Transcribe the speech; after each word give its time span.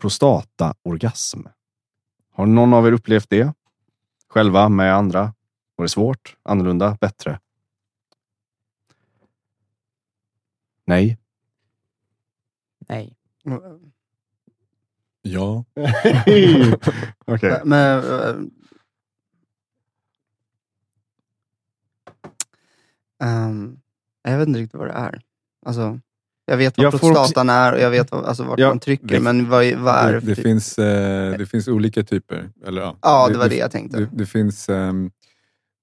prostataorgasm. 0.00 1.40
Har 2.32 2.46
någon 2.46 2.74
av 2.74 2.86
er 2.86 2.92
upplevt 2.92 3.30
det? 3.30 3.52
Själva, 4.28 4.68
med 4.68 4.94
andra? 4.94 5.34
Var 5.76 5.84
det 5.84 5.88
svårt? 5.88 6.36
Annorlunda? 6.42 6.98
Bättre? 7.00 7.40
Nej. 10.84 11.18
Nej. 12.78 13.16
Ja. 15.22 15.64
Okej. 17.26 17.60
Men, 17.64 18.02
ehm, 23.18 23.80
jag 24.22 24.38
vet 24.38 24.48
inte 24.48 24.60
riktigt 24.60 24.78
vad 24.78 24.88
det 24.88 24.92
är. 24.92 25.22
Alltså, 25.66 26.00
jag 26.46 26.56
vet 26.56 26.78
vad 26.78 26.84
Jag 26.86 27.00
prostatan 27.00 27.50
är 27.50 27.72
och 27.72 27.80
jag 27.80 27.90
vet 27.90 28.10
vad, 28.10 28.24
alltså, 28.24 28.42
vart 28.44 28.58
Ja, 28.58 28.68
man 28.68 28.78
trycker, 28.80 29.06
det- 29.06 29.20
men 29.20 29.48
vad, 29.50 29.72
vad 29.74 29.94
är 29.94 30.12
Det, 30.12 30.20
det, 30.20 30.26
det, 30.26 30.34
typ? 30.34 30.44
finns, 30.44 30.78
eh, 30.78 31.38
det 31.38 31.46
finns 31.46 31.68
olika 31.68 32.02
typer. 32.02 32.48
Eller, 32.66 32.82
ja, 32.82 32.96
Ja, 33.02 33.28
det 33.32 33.38
var 33.38 33.48
det 33.48 33.56
jag 33.56 33.70
tänkte. 33.70 33.98
Det, 33.98 34.08
det 34.12 34.26
finns, 34.26 34.68
ehm, 34.68 35.10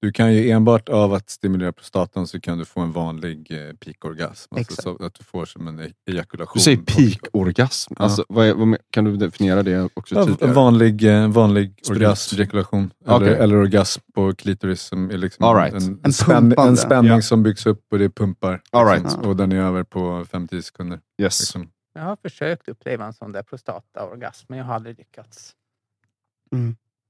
du 0.04 0.12
kan 0.12 0.34
ju 0.34 0.50
enbart 0.50 0.88
av 0.88 1.12
att 1.14 1.30
stimulera 1.30 1.72
prostatan 1.72 2.26
så 2.26 2.40
kan 2.40 2.58
du 2.58 2.64
få 2.64 2.80
en 2.80 2.92
vanlig 2.92 3.50
eh, 3.50 3.72
peakorgasm. 3.76 4.54
Alltså 4.56 4.82
så 4.82 5.04
att 5.04 5.14
du 5.14 5.24
får 5.24 5.44
som 5.46 5.68
en 5.68 5.80
e- 5.80 5.92
ejakulation. 6.10 6.52
Du 6.54 6.60
säger 6.60 6.78
peak-orgasm. 6.78 7.94
Alltså, 7.96 8.24
vad 8.28 8.46
är, 8.46 8.54
vad, 8.54 8.76
kan 8.90 9.04
du 9.04 9.16
definiera 9.16 9.62
det 9.62 9.88
också 9.94 10.14
Ja, 10.14 10.24
tydligare? 10.26 10.48
en 10.48 10.54
vanlig, 10.54 11.04
eh, 11.22 11.28
vanlig 11.28 11.78
Sprut. 11.82 11.96
orgasm, 11.96 12.36
ejakulation. 12.36 12.90
Eller, 13.06 13.16
Okej. 13.16 13.34
eller 13.34 13.56
orgasm 13.56 14.00
på 14.14 14.34
klitoris 14.34 14.80
som 14.82 15.10
är 15.10 15.16
liksom 15.18 15.44
All 15.44 15.56
right. 15.56 15.74
en, 15.74 15.82
En 15.82 16.00
en, 16.02 16.12
spänn, 16.12 16.36
pumpande. 16.50 16.70
en 16.70 16.76
spänning 16.76 17.12
Ja. 17.12 17.22
som 17.22 17.42
byggs 17.42 17.66
upp 17.66 17.84
och 17.92 17.98
det 17.98 18.10
pumpar. 18.10 18.62
All 18.70 18.94
liksom. 18.94 19.10
right. 19.10 19.26
Och 19.26 19.36
den 19.36 19.52
är 19.52 19.56
över 19.60 19.82
på 19.84 20.24
5-10 20.24 20.60
sekunder. 20.62 21.00
Yes. 21.22 21.40
Liksom. 21.40 21.70
Jag 21.94 22.02
har 22.02 22.16
försökt 22.22 22.68
uppleva 22.68 23.06
en 23.06 23.12
sån 23.12 23.32
där 23.32 23.42
prostataorgasm, 23.42 24.46
men 24.48 24.58
jag 24.58 24.66
har 24.66 24.74
aldrig 24.74 24.98
lyckats. 24.98 25.52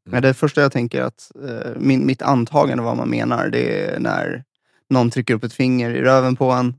Men 0.06 0.22
det 0.22 0.34
första 0.34 0.60
jag 0.60 0.72
tänker 0.72 1.02
att 1.02 1.30
eh, 1.48 1.72
min, 1.77 2.06
mitt 2.06 2.22
antagande 2.22 2.83
vad 2.84 2.97
man 2.97 3.10
menar, 3.10 3.48
det 3.48 3.84
är 3.84 3.98
när 4.00 4.44
någon 4.91 5.11
trycker 5.11 5.34
upp 5.34 5.44
ett 5.44 5.52
finger 5.52 5.91
i 5.91 6.02
röven 6.02 6.36
på 6.36 6.50
en, 6.50 6.74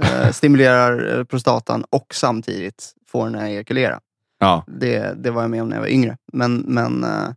eh, 0.00 0.30
stimulerar 0.32 1.18
eh, 1.18 1.24
prostatan 1.24 1.84
och 1.90 2.14
samtidigt 2.14 2.92
får 3.08 3.24
den 3.24 3.34
att 3.34 3.42
ejakulera. 3.42 4.00
Ja. 4.38 4.64
Det, 4.66 5.14
det 5.22 5.30
var 5.30 5.42
jag 5.42 5.50
med 5.50 5.62
om 5.62 5.68
när 5.68 5.76
jag 5.76 5.80
var 5.82 5.88
yngre. 5.88 6.16
Men, 6.32 6.56
men 6.56 7.04
eh, 7.04 7.28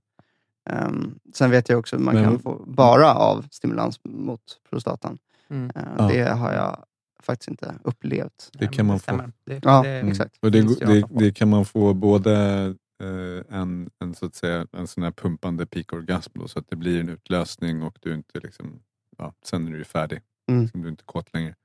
ehm, 0.69 1.15
sen 1.33 1.51
vet 1.51 1.69
jag 1.69 1.79
också 1.79 1.95
att 1.95 2.01
man 2.01 2.15
Men- 2.15 2.23
kan 2.23 2.39
få 2.39 2.63
bara 2.67 3.13
av 3.13 3.45
stimulans 3.51 3.99
mot 4.03 4.41
prostatan. 4.69 5.17
Mm. 5.49 5.71
Eh, 5.75 5.81
Ja. 5.97 6.07
Det 6.07 6.23
har 6.29 6.53
jag 6.53 6.77
faktiskt 7.23 7.49
inte 7.49 7.73
upplevt. 7.83 8.49
Det 8.53 8.67
kan 8.67 8.85
man 8.85 8.99
få. 8.99 9.21
Det, 9.45 9.59
Ja, 9.63 9.81
det, 9.83 9.89
exakt. 9.99 10.35
Och 10.41 10.51
det, 10.51 10.61
det, 10.85 11.01
på. 11.01 11.19
det 11.19 11.31
kan 11.31 11.49
man 11.49 11.65
få 11.65 11.93
både 11.93 12.75
eh, 12.99 13.59
en, 13.59 13.89
en, 13.99 14.15
så 14.15 14.25
att 14.25 14.35
säga, 14.35 14.67
en 14.71 14.87
sån 14.87 15.03
här 15.03 15.11
pumpande 15.11 15.65
peakorgasm 15.65 16.39
då, 16.39 16.47
så 16.47 16.59
att 16.59 16.69
det 16.69 16.75
blir 16.75 16.99
en 16.99 17.09
utlösning 17.09 17.83
och 17.83 17.97
du 18.01 18.13
inte 18.13 18.39
liksom, 18.39 18.83
ja, 19.17 19.33
sen 19.43 19.67
är 19.67 19.77
du 19.77 19.83
färdig. 19.83 20.21
Mm. 20.47 20.61
Liksom, 20.61 20.81
du 20.81 20.87
är 20.87 20.91
inte 20.91 21.03
kåt 21.03 21.33
längre. 21.33 21.55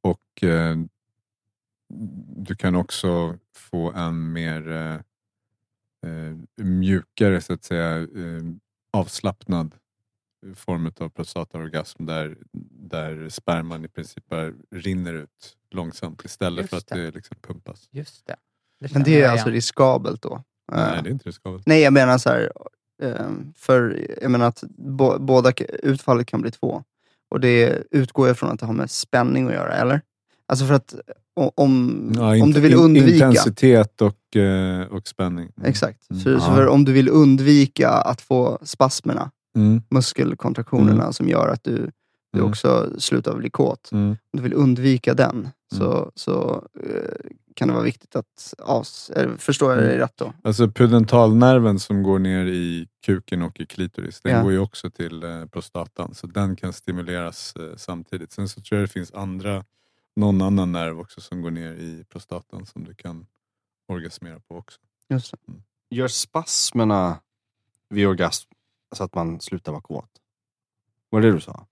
Och 0.00 0.44
eh, 0.44 0.76
du 2.36 2.54
kan 2.54 2.74
också 2.74 3.38
få 3.52 3.92
en 3.92 4.32
mer 4.32 4.70
eh, 4.70 5.00
eh, 6.10 6.36
mjukare, 6.56 7.40
så 7.40 7.52
att 7.52 7.64
säga, 7.64 7.98
eh, 7.98 8.42
avslappnad 8.90 9.74
form 10.54 10.92
av 11.00 11.08
prostataorgasm 11.08 12.06
där, 12.06 12.38
där 12.70 13.28
sperman 13.28 13.84
i 13.84 13.88
princip 13.88 14.28
bara 14.28 14.52
rinner 14.70 15.14
ut 15.14 15.56
långsamt 15.70 16.24
istället 16.24 16.62
Just 16.62 16.70
för 16.70 16.76
att 16.76 16.86
det. 16.86 17.02
det 17.02 17.10
liksom 17.10 17.36
pumpas. 17.40 17.88
Just 17.90 18.26
det. 18.26 18.36
Men 18.80 18.88
känner 18.90 19.04
det 19.04 19.22
är 19.22 19.28
alltså 19.28 19.46
igen. 19.46 19.54
riskabelt 19.54 20.22
då? 20.22 20.42
Nej, 20.72 20.96
Eh, 20.96 21.02
det 21.02 21.08
är 21.08 21.12
inte 21.12 21.28
riskabelt. 21.28 21.62
Nej, 21.66 21.82
jag 21.82 21.92
menar 21.92 22.18
så 22.18 22.28
här, 22.28 22.52
ehm, 23.02 23.52
för 23.56 24.06
jag 24.22 24.30
menar 24.30 24.46
att 24.46 24.64
bo, 24.78 25.18
båda 25.18 25.52
utfallet 25.82 26.26
kan 26.26 26.40
bli 26.42 26.50
två. 26.50 26.82
Och 27.30 27.40
det 27.40 27.82
utgår 27.90 28.26
jag 28.28 28.38
från 28.38 28.50
att 28.50 28.60
det 28.60 28.66
har 28.66 28.72
med 28.72 28.90
spänning 28.90 29.46
att 29.46 29.52
göra, 29.54 29.72
eller? 29.72 30.00
Alltså 30.48 30.64
för 30.66 30.74
att 30.74 30.94
om, 31.54 32.12
Ja, 32.16 32.42
om 32.42 32.50
du 32.52 32.60
vill 32.60 32.74
undvika... 32.74 33.26
Intensitet 33.28 34.02
och, 34.02 34.36
eh, 34.36 34.86
och 34.86 35.08
spänning. 35.08 35.50
Mm. 35.56 35.70
Exakt. 35.70 36.10
Mm. 36.10 36.22
Så, 36.22 36.40
så 36.40 36.46
Ja. 36.50 36.56
för 36.56 36.66
om 36.66 36.84
du 36.84 36.92
vill 36.92 37.08
undvika 37.08 37.88
att 37.90 38.20
få 38.20 38.58
spasmerna, 38.62 39.30
Mm. 39.56 39.82
muskelkontraktionerna 39.90 41.12
som 41.12 41.28
gör 41.28 41.48
att 41.48 41.64
du, 41.64 41.90
du 42.38 42.42
Mm. 42.42 42.50
också 42.50 43.00
slutar 43.00 43.36
bli 43.36 43.50
kåt. 43.50 43.92
Mm. 43.92 44.08
Om 44.10 44.16
du 44.32 44.42
vill 44.42 44.54
undvika 44.54 45.14
den 45.14 45.48
så, 45.74 46.12
så 46.14 46.64
eh, 46.84 47.30
kan 47.54 47.68
det 47.68 47.74
vara 47.74 47.84
viktigt 47.84 48.16
att 48.16 48.54
avs... 48.58 49.10
Eller, 49.10 49.36
förstår 49.36 49.70
jag 49.70 49.78
dig 49.78 49.88
Mm. 49.88 49.98
rätt 50.00 50.16
då? 50.16 50.32
Alltså 50.44 50.68
pudentalnerven 50.68 51.78
som 51.78 52.02
går 52.02 52.18
ner 52.18 52.46
i 52.46 52.88
kuken 53.06 53.42
och 53.42 53.60
i 53.60 53.66
klitoris, 53.66 54.20
den 54.20 54.32
Ja. 54.32 54.42
går 54.42 54.52
ju 54.52 54.58
också 54.58 54.90
till 54.90 55.22
eh, 55.24 55.46
prostatan. 55.46 56.14
Så 56.14 56.26
den 56.26 56.56
kan 56.56 56.72
stimuleras 56.72 57.56
eh, 57.56 57.76
samtidigt. 57.76 58.32
Sen 58.32 58.48
så 58.48 58.60
tror 58.60 58.80
jag 58.80 58.88
det 58.88 58.92
finns 58.92 59.12
andra, 59.12 59.64
någon 60.16 60.42
annan 60.42 60.72
nerv 60.72 61.00
också 61.00 61.20
som 61.20 61.42
går 61.42 61.50
ner 61.50 61.72
i 61.72 62.04
prostatan 62.08 62.66
som 62.66 62.84
du 62.84 62.94
kan 62.94 63.26
orgasmera 63.88 64.40
på 64.40 64.56
också. 64.56 64.80
Just 65.08 65.30
det. 65.32 65.52
Gör 65.96 66.08
spasmerna 66.08 67.20
vid 67.88 68.06
orgasm 68.06 68.50
så 68.96 69.04
att 69.04 69.14
man 69.14 69.40
slutar 69.40 69.72
vara 69.72 69.82
kåt? 69.82 70.10
Var 71.10 71.20
det 71.20 71.26
det 71.28 71.34
du 71.34 71.40
sa? 71.40 71.66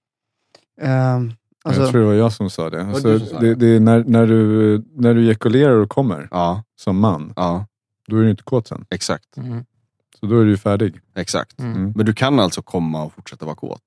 Ehm, 0.80 1.32
alltså, 1.64 1.82
jag 1.82 1.90
tror 1.90 2.00
det 2.00 2.06
var 2.06 2.14
jag 2.14 2.32
som 2.32 2.50
sa 2.50 2.70
det. 2.70 2.76
du 2.76 2.82
Alltså, 2.82 3.18
som 3.18 3.28
sa 3.28 3.40
det, 3.40 3.48
det? 3.48 3.54
det 3.54 3.66
är 3.66 3.80
när, 3.80 4.04
när, 4.04 4.26
du, 4.26 4.82
när 4.94 5.14
du 5.14 5.24
ejakulerar 5.24 5.72
och 5.76 5.88
kommer 5.90 6.28
Ja. 6.30 6.62
som 6.76 6.98
man, 7.00 7.32
Ja, 7.36 7.66
då 8.08 8.16
är 8.16 8.22
du 8.22 8.30
inte 8.30 8.42
kåt 8.42 8.66
sen. 8.68 8.84
exakt. 8.90 9.36
Mm. 9.36 9.64
Så 10.20 10.26
då 10.26 10.40
är 10.40 10.44
du 10.44 10.50
ju 10.50 10.56
färdig. 10.56 11.00
Exakt. 11.14 11.60
Mm. 11.60 11.72
Mm. 11.76 11.92
Men 11.96 12.06
du 12.06 12.12
kan 12.14 12.40
alltså 12.40 12.62
komma 12.62 13.04
och 13.04 13.12
fortsätta 13.12 13.44
vara 13.44 13.56
kåt? 13.56 13.82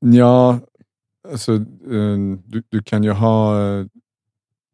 Ja, 0.00 0.60
alltså, 1.32 1.54
eh, 1.54 2.16
du, 2.46 2.62
du 2.68 2.82
kan 2.82 3.04
ju 3.04 3.10
ha 3.10 3.60
eh, 3.60 3.86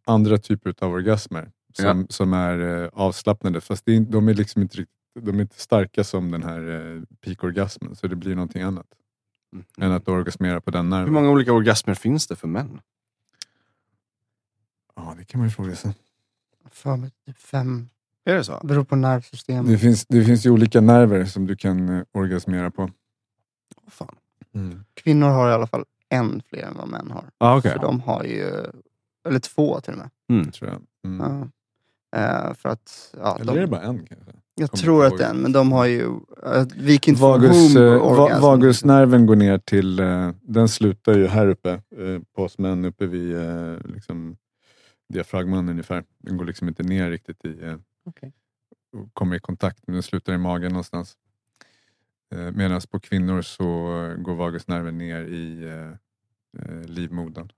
andra 0.07 0.39
typer 0.39 0.75
av 0.81 0.93
orgasmer 0.93 1.51
som, 1.73 2.07
som 2.11 2.33
är 2.33 2.83
eh, 2.83 2.89
avslappnade. 2.93 3.61
Fast 3.61 3.85
det 3.87 3.99
de 4.01 4.29
är 4.29 4.35
liksom 4.35 4.63
inte 4.63 4.77
riktigt, 4.77 4.95
de 5.21 5.37
är 5.39 5.41
inte 5.43 5.61
starka 5.61 6.05
som 6.05 6.31
den 6.31 6.43
här 6.43 6.71
eh, 6.97 7.03
peakorgasmen. 7.25 7.97
Så 7.97 8.07
det 8.07 8.17
blir 8.17 8.35
någonting 8.35 8.63
annat 8.63 8.87
än 9.79 9.93
att 9.93 10.09
orgasmera 10.09 10.61
på 10.61 10.71
den 10.71 10.85
Hur 10.93 10.99
nerven. 10.99 11.13
många 11.13 11.31
olika 11.31 11.53
orgasmer 11.53 11.95
finns 11.95 12.27
det 12.27 12.37
för 12.37 12.49
män? 12.49 12.81
Ja, 14.97 15.15
det 15.19 15.25
kan 15.25 15.39
man 15.41 15.49
ju 15.49 15.55
fråga 15.55 15.77
sig. 15.77 15.95
för 16.71 16.97
mig 16.97 17.11
typ 17.27 17.39
fem, 17.39 17.89
Är 18.25 18.35
det 18.35 18.45
så? 18.45 18.61
beror 18.65 18.85
på 18.85 18.97
nervsystem. 18.97 19.67
Det 19.67 19.79
finns, 19.79 20.07
det 20.07 20.25
finns 20.25 20.47
ju 20.47 20.51
olika 20.51 20.81
nerver 20.81 21.25
som 21.25 21.47
du 21.47 21.57
kan 21.57 21.89
eh, 21.89 22.05
orgasmera 22.13 22.71
på. 22.71 22.91
Fan? 23.87 24.17
Kvinnor 24.95 25.27
har 25.29 25.51
i 25.51 25.53
alla 25.53 25.67
fall 25.67 25.85
en 26.09 26.43
fler 26.49 26.63
än 26.63 26.75
vad 26.75 26.89
män 26.89 27.11
har. 27.11 27.25
Ah, 27.39 27.59
okay. 27.59 27.73
För 27.73 27.79
de 27.79 28.01
har 28.01 28.25
ju, 28.25 28.65
eller 29.29 29.39
två 29.39 29.81
till 29.81 29.93
och 29.93 29.99
med. 29.99 30.11
mm. 30.29 30.51
Tror 30.53 30.71
jag. 30.71 30.83
Mm. 31.05 31.27
Ja. 32.13 32.19
Eh, 32.19 32.55
för 32.55 32.69
att, 32.69 33.15
ja, 33.23 33.39
Eller 33.41 33.53
är 33.53 33.57
det 33.57 33.63
de, 33.63 33.71
bara 33.71 33.83
en 33.83 34.07
kanske? 34.07 34.33
Jag 34.61 34.73
tror 34.73 35.05
att 35.05 35.11
ihåg. 35.13 35.19
det 35.19 35.25
är 35.25 35.31
en, 35.31 35.37
men 35.41 35.53
de 35.53 35.73
har 35.73 35.87
ju, 35.87 36.03
uh, 36.07 36.21
vi 36.77 36.99
kan 36.99 37.13
inte 37.13 37.21
få 37.21 37.29
Vagus, 37.31 37.77
orgasm. 37.77 38.43
vagusnerven 38.43 39.27
går 39.27 39.37
ner 39.37 39.59
till, 39.59 39.99
eh, 40.01 40.31
den 40.43 40.69
slutar 40.69 41.19
ju 41.19 41.27
här 41.27 41.47
uppe 41.49 41.71
eh, 41.71 42.21
på 42.37 42.43
oss 42.43 42.59
män, 42.59 42.85
uppe 42.85 43.07
vid 43.07 43.37
liksom, 43.85 44.37
diafragman 45.09 45.69
ungefär. 45.69 46.05
Den 46.19 46.37
går 46.37 46.45
liksom 46.45 46.69
inte 46.69 46.83
ner 46.83 47.11
riktigt 47.11 47.45
i, 47.45 47.77
och 48.93 49.15
kommer 49.15 49.37
i 49.37 49.41
kontakt, 49.41 49.79
men 49.87 49.95
den 49.95 50.03
slutar 50.03 50.33
i 50.33 50.39
magen 50.39 50.73
någonstans. 50.73 51.17
Medan 52.55 52.81
på 52.91 53.01
kvinnor 53.01 53.43
så 53.43 53.65
går 54.19 54.35
vagusnerven 54.35 54.99
ner 54.99 55.23
i 55.25 55.69
livmodern. 56.87 57.53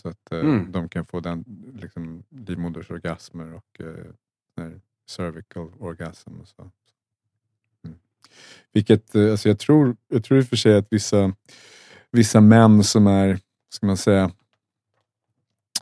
Så 0.00 0.08
att 0.08 0.32
Mm. 0.32 0.72
de 0.72 0.88
kan 0.88 1.04
få 1.06 1.20
den 1.20 1.44
liksom, 1.74 2.22
livmodersorgasmer 2.30 3.54
och 3.54 3.80
här 4.56 4.80
cervical 5.06 5.72
orgasm. 5.80 6.40
Och 6.40 6.48
så. 6.48 6.70
Mm. 7.84 7.98
Vilket, 8.72 9.14
eh, 9.14 9.30
alltså 9.30 9.48
jag, 9.48 9.58
tror, 9.58 9.96
jag 10.08 10.24
tror 10.24 10.38
i 10.38 10.42
och 10.42 10.46
för 10.48 10.56
sig 10.56 10.76
att 10.76 10.86
vissa, 10.90 11.34
vissa 12.10 12.40
män 12.40 12.84
som 12.84 13.06
är, 13.06 13.40
ska 13.68 13.86
man 13.86 13.96
säga, 13.96 14.30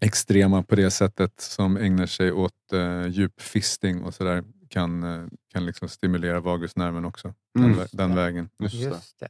extrema 0.00 0.62
på 0.62 0.74
det 0.74 0.90
sättet 0.90 1.40
som 1.40 1.76
ägnar 1.76 2.06
sig 2.06 2.32
åt 2.32 2.72
eh, 2.72 3.06
djupfisting 3.06 4.02
och 4.04 4.14
sådär 4.14 4.44
kan, 4.68 5.02
eh, 5.02 5.26
kan 5.48 5.66
liksom 5.66 5.88
stimulera 5.88 6.40
vagusnerven 6.40 7.04
också. 7.04 7.34
Den, 7.54 7.64
Mm. 7.64 7.78
vä- 7.78 7.88
den 7.96 8.14
vägen. 8.14 8.48
Just 8.58 8.74
det. 8.74 8.80
Just 8.84 9.18
det. 9.20 9.28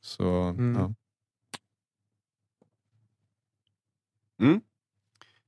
Så, 0.00 0.30
Mm. 0.30 0.74
ja. 0.80 0.92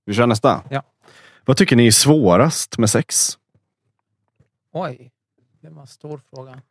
Vi 0.05 0.15
kör 0.15 0.27
nästa. 0.27 0.65
Ja. 0.71 0.83
Vad 1.49 1.57
tycker 1.57 1.77
ni 1.77 1.87
är 1.87 1.91
svårast 1.91 2.79
med 2.79 2.91
sex? 2.91 3.39
Oj, 4.71 5.13
det 5.61 5.71
var 5.71 5.81
en 5.81 5.87
stor 5.87 6.19
fråga. 6.19 6.63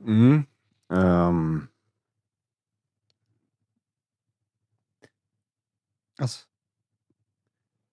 Mm. 0.00 0.42
Ehm. 0.88 1.66
Alltså, 6.18 6.46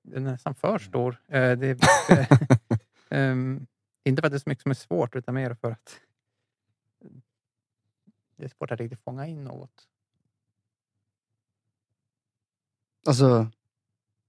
Den 0.01 0.27
är 0.27 0.31
nästan 0.31 0.56
för 0.56 0.79
stor. 0.79 1.21
Eh, 1.27 1.51
det, 1.57 1.79
ehm, 3.09 3.68
inte 4.03 4.21
för 4.21 4.27
att 4.27 4.31
det 4.31 4.38
är 4.38 4.39
så 4.39 4.50
mycket 4.50 4.62
som 4.62 4.71
är 4.71 4.75
svårt, 4.75 5.15
utan 5.15 5.36
mer 5.36 5.53
för 5.53 5.71
att 5.71 6.00
det 8.36 8.44
är 8.45 8.50
svårt 8.50 8.71
att 8.71 8.79
riktigt 8.79 9.03
fånga 9.03 9.27
in 9.27 9.44
något. 9.44 9.88
Alltså 13.07 13.47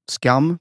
skam. 0.09 0.59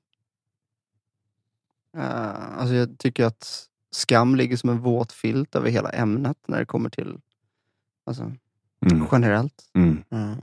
Eh, 1.97 2.59
alltså 2.59 2.75
jag 2.75 2.97
tycker 2.97 3.25
att 3.25 3.67
skam 3.91 4.35
ligger 4.35 4.57
som 4.57 4.69
en 4.69 4.79
våt 4.79 5.11
filt 5.11 5.55
över 5.55 5.69
hela 5.69 5.89
ämnet 5.89 6.37
när 6.47 6.59
det 6.59 6.65
kommer 6.65 6.89
till 6.89 7.19
alltså, 8.05 8.31
Mm. 8.91 9.07
generellt. 9.11 9.63
Mm. 9.73 10.03
Mm. 10.09 10.35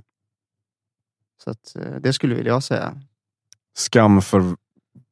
Så 1.44 1.50
att, 1.50 1.76
eh, 1.76 1.94
det 2.00 2.12
skulle 2.12 2.43
jag 2.43 2.62
säga. 2.62 3.00
Skam 3.75 4.22
för 4.22 4.56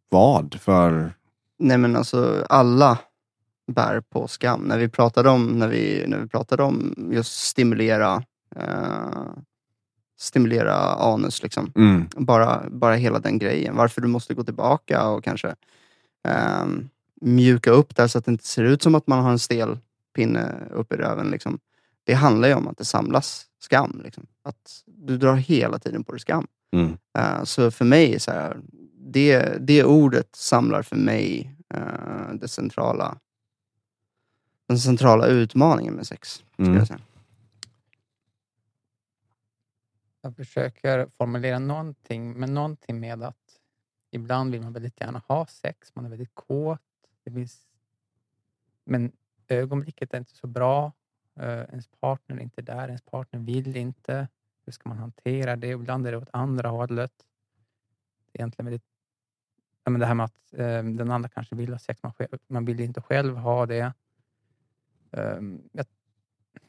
vad? 0.08 0.54
För... 0.60 1.12
Nej 1.58 1.78
men 1.78 1.96
alltså 1.96 2.46
alla 2.48 2.98
bär 3.66 4.00
på 4.00 4.28
skam. 4.28 4.60
När 4.60 4.78
vi 4.78 4.88
pratade 4.88 5.30
om, 5.30 5.46
när 5.46 5.68
vi, 5.68 6.04
när 6.06 6.18
vi 6.18 6.28
pratade 6.28 6.62
om 6.62 6.94
just 7.12 7.32
stimulera 7.32 8.22
eh, 8.56 9.26
stimulera 10.18 10.74
anus, 10.94 11.42
liksom. 11.42 11.72
Mm. 11.76 12.08
bara, 12.16 12.64
bara 12.70 12.94
hela 12.94 13.18
den 13.18 13.38
grejen. 13.38 13.76
Varför 13.76 14.00
du 14.00 14.08
måste 14.08 14.34
gå 14.34 14.44
tillbaka 14.44 15.08
och 15.08 15.24
kanske 15.24 15.54
ehm, 16.28 16.88
mjuka 17.20 17.70
upp 17.70 17.96
där 17.96 18.06
så 18.06 18.18
att 18.18 18.24
det 18.24 18.30
inte 18.30 18.46
ser 18.46 18.64
ut 18.64 18.82
som 18.82 18.94
att 18.94 19.06
man 19.06 19.24
har 19.24 19.30
en 19.30 19.38
stel 19.38 19.78
pinne 20.16 20.54
upp 20.70 20.92
i 20.92 20.96
röven. 20.96 21.30
Liksom. 21.30 21.58
Det 22.04 22.14
handlar 22.14 22.48
ju 22.48 22.54
om 22.54 22.68
att 22.68 22.78
det 22.78 22.84
samlas 22.84 23.46
skam. 23.58 24.00
Liksom. 24.04 24.26
Att 24.42 24.82
du 24.86 25.18
drar 25.18 25.34
hela 25.34 25.78
tiden 25.78 26.04
på 26.04 26.12
dig 26.12 26.20
skam. 26.20 26.46
Mm. 26.72 26.98
Eh, 27.18 27.44
så 27.44 27.70
för 27.70 27.84
mig, 27.84 28.20
så 28.20 28.30
här, 28.30 28.56
det, 29.00 29.56
det 29.60 29.84
ordet 29.84 30.36
samlar 30.36 30.82
för 30.82 30.96
mig 30.96 31.56
eh, 31.74 32.34
det 32.34 32.48
centrala, 32.48 33.16
den 34.68 34.78
centrala 34.78 35.26
utmaningen 35.26 35.94
med 35.94 36.06
sex. 36.06 36.44
Mm. 36.56 36.74
jag 36.74 36.86
säga. 36.86 37.00
Jag 40.28 40.36
försöker 40.36 41.06
formulera 41.06 41.58
någonting, 41.58 42.32
men 42.32 42.54
någonting 42.54 43.00
med 43.00 43.22
att 43.22 43.60
ibland 44.10 44.52
vill 44.52 44.62
man 44.62 44.72
väldigt 44.72 45.00
gärna 45.00 45.22
ha 45.28 45.46
sex, 45.46 45.94
man 45.94 46.04
är 46.04 46.08
väldigt 46.08 46.34
kåt. 46.34 46.80
Det 47.24 47.30
finns, 47.30 47.66
men 48.84 49.12
ögonblicket 49.48 50.14
är 50.14 50.18
inte 50.18 50.34
så 50.34 50.46
bra. 50.46 50.92
Uh, 51.40 51.44
ens 51.44 51.86
partner 51.86 52.36
är 52.36 52.40
inte 52.40 52.62
där, 52.62 52.88
ens 52.88 53.02
partner 53.02 53.40
vill 53.40 53.76
inte. 53.76 54.28
Hur 54.64 54.72
ska 54.72 54.88
man 54.88 54.98
hantera 54.98 55.56
det? 55.56 55.68
Ibland 55.68 56.06
är 56.06 56.12
det 56.12 56.18
åt 56.18 56.30
andra 56.32 56.68
hållet. 56.68 57.12
Det 58.32 58.38
är 58.38 58.40
egentligen 58.40 58.66
väldigt... 58.66 58.86
Ja, 59.84 59.90
men 59.90 60.00
det 60.00 60.06
här 60.06 60.14
med 60.14 60.24
att 60.24 60.52
um, 60.52 60.96
den 60.96 61.10
andra 61.10 61.28
kanske 61.28 61.54
vill 61.54 61.72
ha 61.72 61.78
sex, 61.78 62.02
man, 62.02 62.12
själv, 62.12 62.38
man 62.46 62.64
vill 62.64 62.80
inte 62.80 63.00
själv 63.00 63.36
ha 63.36 63.66
det. 63.66 63.92
Um, 65.10 65.68
jag 65.72 65.86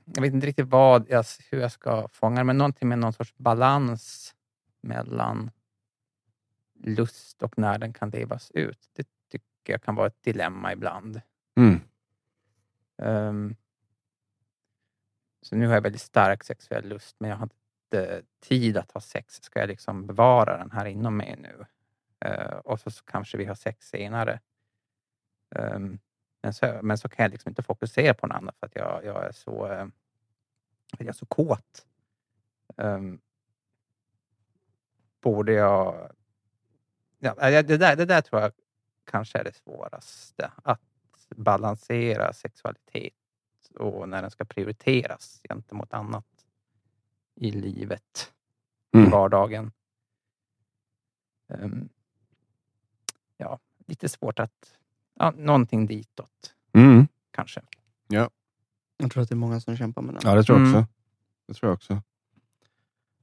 jag 0.05 0.21
vet 0.21 0.33
inte 0.33 0.47
riktigt 0.47 0.67
vad 0.67 1.05
jag, 1.09 1.25
hur 1.51 1.59
jag 1.59 1.71
ska 1.71 2.07
fånga 2.07 2.37
det, 2.37 2.43
men 2.43 2.57
någonting 2.57 2.89
med 2.89 2.99
någon 2.99 3.13
sorts 3.13 3.33
balans 3.37 4.35
mellan 4.81 5.51
lust 6.83 7.43
och 7.43 7.57
när 7.57 7.77
den 7.77 7.93
kan 7.93 8.09
levas 8.09 8.51
ut. 8.51 8.89
Det 8.93 9.07
tycker 9.31 9.73
jag 9.73 9.83
kan 9.83 9.95
vara 9.95 10.07
ett 10.07 10.23
dilemma 10.23 10.73
ibland. 10.73 11.21
Mm. 11.55 11.81
Ehm, 13.01 13.55
så 15.41 15.55
nu 15.55 15.67
har 15.67 15.73
jag 15.73 15.81
väldigt 15.81 16.01
stark 16.01 16.43
sexuell 16.43 16.87
lust, 16.87 17.15
men 17.19 17.29
jag 17.29 17.37
har 17.37 17.43
inte 17.43 18.21
tid 18.39 18.77
att 18.77 18.91
ha 18.91 19.01
sex. 19.01 19.43
Ska 19.43 19.59
jag 19.59 19.67
liksom 19.67 20.07
bevara 20.07 20.57
den 20.57 20.71
här 20.71 20.85
inom 20.85 21.17
mig 21.17 21.35
nu? 21.39 21.65
Eh, 22.25 22.57
och 22.57 22.79
så, 22.79 22.91
så 22.91 23.03
kanske 23.03 23.37
vi 23.37 23.45
har 23.45 23.55
sex 23.55 23.89
senare. 23.89 24.39
Ehm, 25.55 25.99
men, 26.41 26.53
så, 26.53 26.79
men 26.83 26.97
så 26.97 27.09
kan 27.09 27.23
jag 27.23 27.31
liksom 27.31 27.49
inte 27.49 27.63
fokusera 27.63 28.13
på 28.13 28.27
något 28.27 28.37
annat 28.37 28.55
för 28.59 28.65
att 28.65 28.75
jag, 28.75 29.05
jag 29.05 29.25
är 29.25 29.31
så 29.31 29.71
eh, 29.71 29.87
jag 30.97 31.07
är 31.07 31.11
så 31.11 31.25
kåt. 31.25 31.85
Um, 32.75 33.19
borde 35.21 35.51
jag... 35.53 36.11
Ja, 37.19 37.35
det, 37.63 37.77
där, 37.77 37.95
det 37.95 38.05
där 38.05 38.21
tror 38.21 38.41
jag 38.41 38.51
kanske 39.03 39.39
är 39.39 39.43
det 39.43 39.55
svåraste. 39.55 40.51
Att 40.63 40.81
balansera 41.35 42.33
sexualitet 42.33 43.13
och 43.75 44.09
när 44.09 44.21
den 44.21 44.31
ska 44.31 44.45
prioriteras 44.45 45.41
gentemot 45.49 45.93
annat 45.93 46.45
i 47.35 47.51
livet, 47.51 48.33
i 48.93 48.97
Mm. 48.97 49.09
vardagen. 49.11 49.71
Ehm, 51.47 51.89
ja, 53.37 53.59
lite 53.85 54.09
svårt 54.09 54.39
att... 54.39 54.78
Ja, 55.19 55.31
någonting 55.37 55.87
ditåt, 55.87 56.53
Mm. 56.73 57.07
kanske. 57.31 57.61
Jag 59.01 59.11
tror 59.11 59.23
att 59.23 59.29
det 59.29 59.33
är 59.33 59.37
många 59.37 59.59
som 59.59 59.77
kämpar 59.77 60.01
med 60.01 60.15
det. 60.15 60.19
Ja, 60.23 60.35
det 60.35 60.43
tror 60.43 60.59
jag 60.59 60.67
Mm. 60.67 60.79
också. 60.81 60.93
Det 61.47 61.53
tror 61.53 61.69
jag 61.69 61.73
också. 61.75 62.01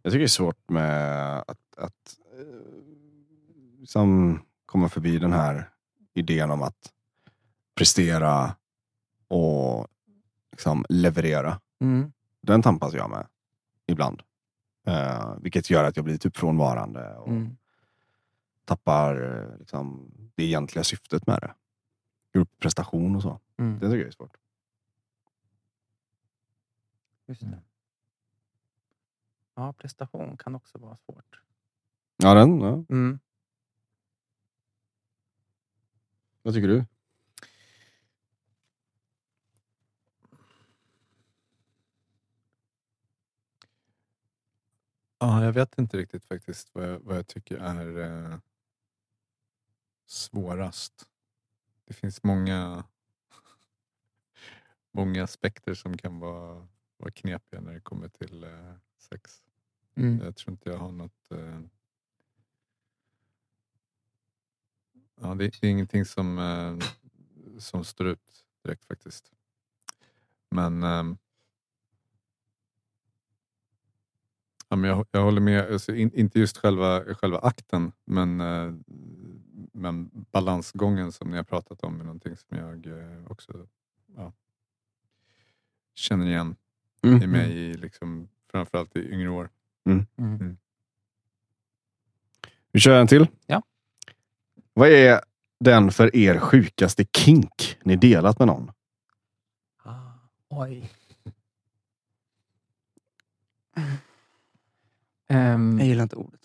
Jag 0.02 0.12
tycker 0.12 0.19
det 0.19 0.25
är 0.25 0.28
svårt 0.28 0.69
med 0.70 1.38
att, 1.38 1.76
att 1.78 2.19
eh, 2.38 3.81
liksom 3.81 4.40
komma 4.66 4.88
förbi 4.88 5.19
den 5.19 5.32
här 5.32 5.70
idén 6.14 6.50
om 6.50 6.62
att 6.62 6.93
prestera 7.75 8.56
och 9.28 9.87
liksom 10.52 10.84
leverera. 10.88 11.60
Mm. 11.81 12.12
Den 12.42 12.62
tampas 12.62 12.94
jag 12.94 13.10
med 13.10 13.26
ibland. 13.87 14.22
Eh, 14.87 15.34
vilket 15.40 15.70
gör 15.70 15.84
att 15.84 15.96
jag 15.96 16.04
blir 16.04 16.19
typ 16.19 16.37
frånvarande 16.37 17.16
och 17.16 17.28
Mm. 17.28 17.56
tappar 18.64 19.38
eh, 19.52 19.58
liksom, 19.58 20.10
det 20.34 20.44
egentliga 20.44 20.84
syftet 20.84 21.26
med 21.26 21.38
det. 21.40 21.54
Gruppprestation 22.37 23.17
och 23.17 23.23
så. 23.23 23.41
Mm. 23.56 23.79
Det 23.79 23.87
tycker 23.87 23.99
jag 23.99 24.06
är 24.06 24.11
svårt. 24.11 24.37
Just 27.27 27.41
det. 27.41 27.62
Ja, 29.55 29.73
prestation 29.73 30.37
kan 30.37 30.55
också 30.55 30.79
vara 30.79 30.97
svårt. 30.97 31.41
Ja, 32.17 32.35
den. 32.35 32.61
Ja. 32.61 32.85
Mm. 32.88 33.19
Vad 36.43 36.55
tycker 36.55 36.69
du? 36.69 36.85
Ja, 45.19 45.44
jag 45.44 45.53
vet 45.53 45.79
inte 45.79 45.97
riktigt 45.97 46.25
faktiskt 46.25 46.75
vad 46.75 46.88
jag, 46.88 47.00
vad 47.00 47.17
jag 47.17 47.27
tycker 47.27 47.56
är 47.56 47.99
eh, 47.99 48.38
svårast. 50.07 51.09
Det 51.87 51.95
finns 51.95 52.23
många, 52.23 52.85
många 54.93 55.25
aspekter 55.25 55.75
som 55.75 55.97
kan 55.97 56.19
vara, 56.19 56.69
vara 56.97 57.11
knepiga 57.11 57.61
när 57.61 57.73
det 57.73 57.81
kommer 57.81 58.09
till 58.09 58.45
eh, 58.45 58.75
sex. 58.99 59.43
Mm. 59.95 60.21
Jag 60.25 60.37
tror 60.37 60.52
inte 60.52 60.71
jag 60.71 60.78
har 60.78 60.93
något... 60.93 61.31
Eh, 61.31 61.61
ja, 65.21 65.35
det, 65.35 65.45
är 65.45 65.64
ingenting 65.64 66.05
som, 66.05 66.38
eh, 66.38 66.88
som 67.59 67.85
står 67.85 68.07
ut 68.07 68.45
direkt 68.62 68.85
faktiskt. 68.85 69.33
Men, 70.50 70.83
ehm, 70.83 71.19
ja, 74.69 74.76
men 74.76 74.90
jag, 74.90 75.07
jag 75.11 75.23
håller 75.23 75.40
med, 75.40 75.73
alltså, 75.73 75.95
in, 75.95 76.11
inte 76.14 76.38
just 76.38 76.57
själva, 76.57 77.14
själva 77.14 77.38
akten 77.38 77.93
men, 78.05 78.40
men 79.76 80.11
balansgången 80.30 81.12
som 81.12 81.30
ni 81.30 81.37
har 81.37 81.45
pratat 81.45 81.83
om 81.83 82.00
är 82.00 82.04
någonting 82.04 82.37
som 82.37 82.59
jag 82.59 82.87
eh, 82.87 83.26
också 83.30 83.66
ja, 84.16 84.33
känner 85.95 86.26
igen 86.26 86.56
Mm. 87.02 87.23
i 87.23 87.26
mig, 87.26 87.50
i, 87.59 87.75
liksom, 87.75 88.28
framförallt 88.50 88.97
i 88.97 89.12
yngre 89.12 89.28
år. 89.28 89.50
Mm. 89.87 90.56
Vi 92.73 92.80
kör 92.80 93.00
en 93.00 93.06
till. 93.06 93.26
Ja. 93.47 93.62
Vad 94.73 94.88
är 94.88 95.21
den 95.61 95.90
för 95.92 96.16
er 96.16 96.38
sjukaste 96.38 97.04
kink 97.16 97.78
ni 97.83 97.97
delat 97.97 98.38
med 98.38 98.47
någon? 98.49 98.73
Ah, 99.83 100.12
oj. 100.49 100.90
Ehm, 105.28 105.78
Jag 105.78 105.88
gillar 105.88 106.02
inte 106.02 106.16
ordet. 106.16 106.40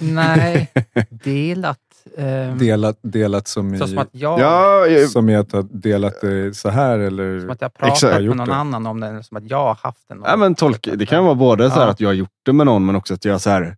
nej, 0.00 0.72
delat. 1.10 1.87
Ehm, 2.16 2.58
Delat, 2.58 2.98
delat 3.02 3.48
som 3.48 3.74
i, 3.74 3.78
så 3.78 3.86
som 3.86 3.98
att 3.98 4.08
jag, 4.12 4.40
Ja, 4.40 4.86
jag, 4.86 5.10
som 5.10 5.28
i 5.28 5.36
att 5.36 5.52
ha 5.52 5.62
delat 5.62 6.20
det 6.20 6.54
så 6.56 6.68
här 6.68 6.98
eller? 6.98 7.40
som 7.40 7.50
att 7.50 7.60
jag 7.60 7.74
pratat 7.74 7.94
Exakt, 7.96 8.14
med 8.24 8.36
någon 8.36 8.48
det. 8.48 8.54
annan 8.54 8.86
om 8.86 9.00
det, 9.00 9.06
eller 9.08 9.22
som 9.22 9.36
att 9.36 9.50
jag 9.50 9.58
har 9.64 9.74
haft 9.74 10.10
en. 10.10 10.22
ja, 10.26 10.36
men 10.36 10.54
tolk, 10.54 10.88
det 10.96 11.06
kan 11.06 11.24
vara 11.24 11.34
både 11.34 11.70
så 11.70 11.74
här 11.74 11.82
Ja. 11.86 11.90
att 11.90 12.00
jag 12.00 12.08
har 12.08 12.14
gjort 12.14 12.30
det 12.42 12.52
med 12.52 12.66
någon, 12.66 12.86
men 12.86 12.96
också 12.96 13.14
att 13.14 13.24
jag 13.24 13.40
så 13.40 13.50
här, 13.50 13.76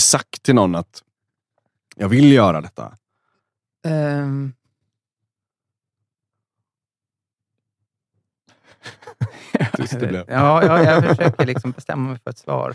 sagt 0.00 0.42
till 0.42 0.54
någon 0.54 0.74
att 0.74 1.02
jag 1.96 2.08
vill 2.08 2.32
göra 2.32 2.60
detta. 2.60 2.92
Ehm. 3.86 4.52
Tyst 9.76 10.00
det 10.00 10.06
blev. 10.06 10.24
ja, 10.28 10.64
ja, 10.64 10.82
jag 10.82 11.04
försöker 11.04 11.46
liksom 11.46 11.70
bestämma 11.70 12.08
mig 12.10 12.18
för 12.24 12.30
ett 12.30 12.38
svar. 12.38 12.74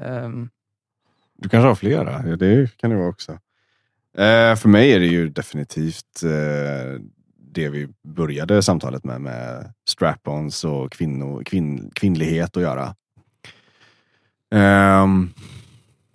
Ehm. 0.00 0.48
Du 1.38 1.48
kanske 1.48 1.68
har 1.68 1.74
flera? 1.74 2.22
Ja, 2.28 2.36
det 2.36 2.76
kan 2.76 2.90
det 2.90 2.96
vara 2.96 3.08
också. 3.08 3.38
Eh, 4.18 4.56
för 4.56 4.68
mig 4.68 4.92
är 4.92 5.00
det 5.00 5.06
ju 5.06 5.28
definitivt 5.28 6.22
eh, 6.24 7.00
det 7.52 7.68
vi 7.68 7.88
började 8.08 8.62
samtalet 8.62 9.04
med, 9.04 9.20
med 9.20 9.72
strap-ons 9.90 10.64
och 10.64 10.92
kvinno, 10.92 11.42
kvinn, 11.44 11.90
kvinnlighet 11.94 12.56
att 12.56 12.62
göra. 12.62 12.94
Ehm, 14.54 15.30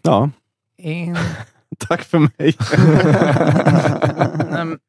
ja, 0.02 0.30
In... 0.78 1.18
tack 1.78 2.02
för 2.04 2.20
mig. 2.20 2.56
nej, 4.52 4.66
men- 4.66 4.80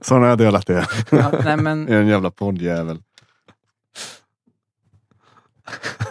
Så 0.00 0.14
har 0.14 0.26
jag 0.26 0.38
delat 0.38 0.66
det. 0.66 0.86
ja, 1.10 1.32
nej, 1.44 1.56
men, 1.56 1.86
Jag 1.88 1.96
är 1.96 2.00
en 2.02 2.08
jävla 2.08 2.30
poddjävel. 2.30 3.02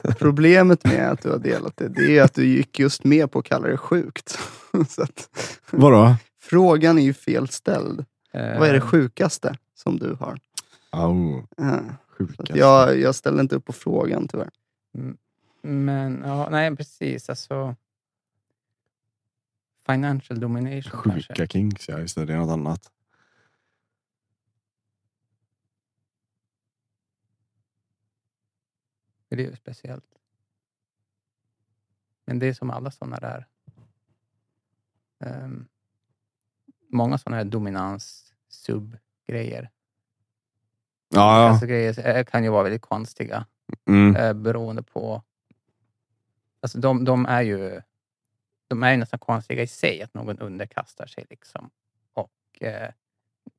Problemet 0.20 0.84
med 0.86 1.12
att 1.12 1.22
du 1.22 1.30
har 1.30 1.38
delat 1.40 1.78
det, 1.78 1.88
det 1.88 2.18
är 2.18 2.24
att 2.24 2.34
du 2.34 2.46
gick 2.46 2.80
just 2.80 3.04
med 3.04 3.32
på 3.32 3.40
att 3.40 3.46
kalla 3.46 3.68
det 3.68 3.78
sjukt. 3.78 4.40
Så 4.90 5.04
att, 5.04 5.30
Vadå? 5.72 6.16
frågan 6.40 6.98
är 6.98 7.04
ju 7.04 7.14
fel 7.14 7.48
ställd. 7.48 8.06
eh, 8.34 8.60
Vad 8.60 8.70
är 8.70 8.74
det 8.74 8.82
sjukaste 8.82 9.56
som 9.76 9.98
du 10.00 10.14
har? 10.20 10.40
Au, 10.90 11.44
Ja. 11.58 11.80
Så 12.18 12.26
sjukast. 12.28 12.40
att 12.52 12.56
jag, 12.56 13.00
jag 13.00 13.16
ställer 13.16 13.42
inte 13.42 13.56
upp 13.56 13.66
på 13.66 13.74
frågan 13.74 14.28
tyvärr. 14.28 14.50
Men, 15.62 16.24
ja, 16.26 16.50
nej 16.52 16.76
precis. 16.76 17.30
Alltså, 17.30 17.76
financial 19.88 20.40
domination 20.40 21.02
kanske. 21.04 21.34
Sjuka 21.34 21.48
kings, 21.48 21.90
ja 21.90 22.00
just 22.00 22.16
det. 22.16 22.26
Det 22.26 22.34
är 22.34 22.38
något 22.38 22.52
annat. 22.54 22.82
Det 29.36 29.44
är 29.46 29.50
ju 29.50 29.56
speciellt. 29.56 30.06
Men 32.26 32.40
det 32.40 32.48
är 32.48 32.54
som 32.54 32.70
alla 32.72 32.92
sådana 32.92 33.18
där... 33.20 33.48
ehm, 35.20 35.68
många 36.90 37.18
sådana 37.18 37.38
här 37.38 37.46
dominans 37.46 38.34
sub-grejer. 38.48 39.70
Ja, 41.10 41.42
ja. 41.44 41.50
Alltså 41.50 41.66
grejer 41.66 42.08
eh, 42.18 42.24
kan 42.24 42.44
ju 42.44 42.50
vara 42.50 42.64
väldigt 42.64 42.82
konstiga 42.82 43.46
Mm. 43.88 44.16
eh, 44.16 44.34
beroende 44.34 44.84
på... 44.84 45.24
Alltså 46.60 46.78
de, 46.80 47.04
de 47.06 47.26
är 47.26 47.42
ju 47.42 47.82
de 48.68 48.84
är 48.84 48.92
ju 48.92 48.98
nästan 48.98 49.20
konstiga 49.20 49.64
i 49.64 49.68
sig, 49.68 50.02
att 50.02 50.14
någon 50.14 50.40
underkastar 50.40 51.08
sig 51.08 51.26
liksom 51.30 51.70
och 52.14 52.62
eh, 52.64 52.92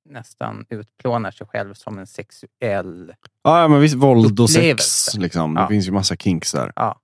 nästan 0.05 0.67
utplånar 0.69 1.31
sig 1.31 1.47
själv 1.47 1.75
som 1.75 1.99
en 1.99 2.07
sexuell... 2.07 3.15
Ja, 3.43 3.69
men 3.69 3.81
visst. 3.81 3.95
Våld 3.95 4.41
och 4.41 4.51
sex. 4.51 4.59
Upplevelse. 4.61 5.21
Liksom. 5.21 5.57
Ja. 5.57 5.63
Det 5.63 5.69
finns 5.69 5.89
ju 5.89 5.93
massa 5.93 6.17
kinks 6.17 6.53
där. 6.53 6.73
Ja. 6.77 7.01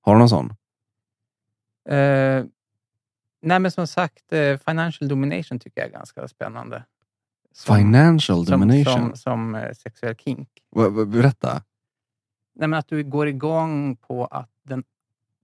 Har 0.00 0.12
du 0.14 0.18
någon 0.18 0.28
sån? 0.28 0.50
Eh, 1.88 2.44
nej, 3.42 3.58
men 3.60 3.70
som 3.70 3.86
sagt, 3.86 4.32
eh, 4.32 4.58
financial 4.58 5.08
domination 5.08 5.58
tycker 5.58 5.80
jag 5.80 5.88
är 5.88 5.92
ganska 5.92 6.28
spännande. 6.28 6.84
Som- 7.52 7.76
Financial 7.76 8.46
som, 8.46 8.60
domination? 8.60 8.94
Som, 8.94 9.16
som 9.16 9.54
eh, 9.54 9.72
sexuell 9.72 10.16
kink. 10.16 10.48
Va- 10.70 10.88
va- 10.88 11.04
Berätta. 11.04 11.62
Nej, 12.54 12.68
men 12.68 12.74
att 12.78 12.88
du 12.88 13.04
går 13.04 13.28
igång 13.28 13.96
på 13.96 14.24
att 14.26 14.50
den, 14.62 14.84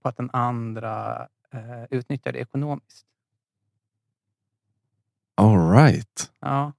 på 0.03 0.09
att 0.09 0.17
den 0.17 0.29
andra 0.33 1.27
eh, 1.53 1.83
utnyttjar 1.89 2.31
det 2.31 2.39
ekonomiskt. 2.39 3.05
All 5.43 5.71
right. 5.71 6.31
Ja. 6.39 6.73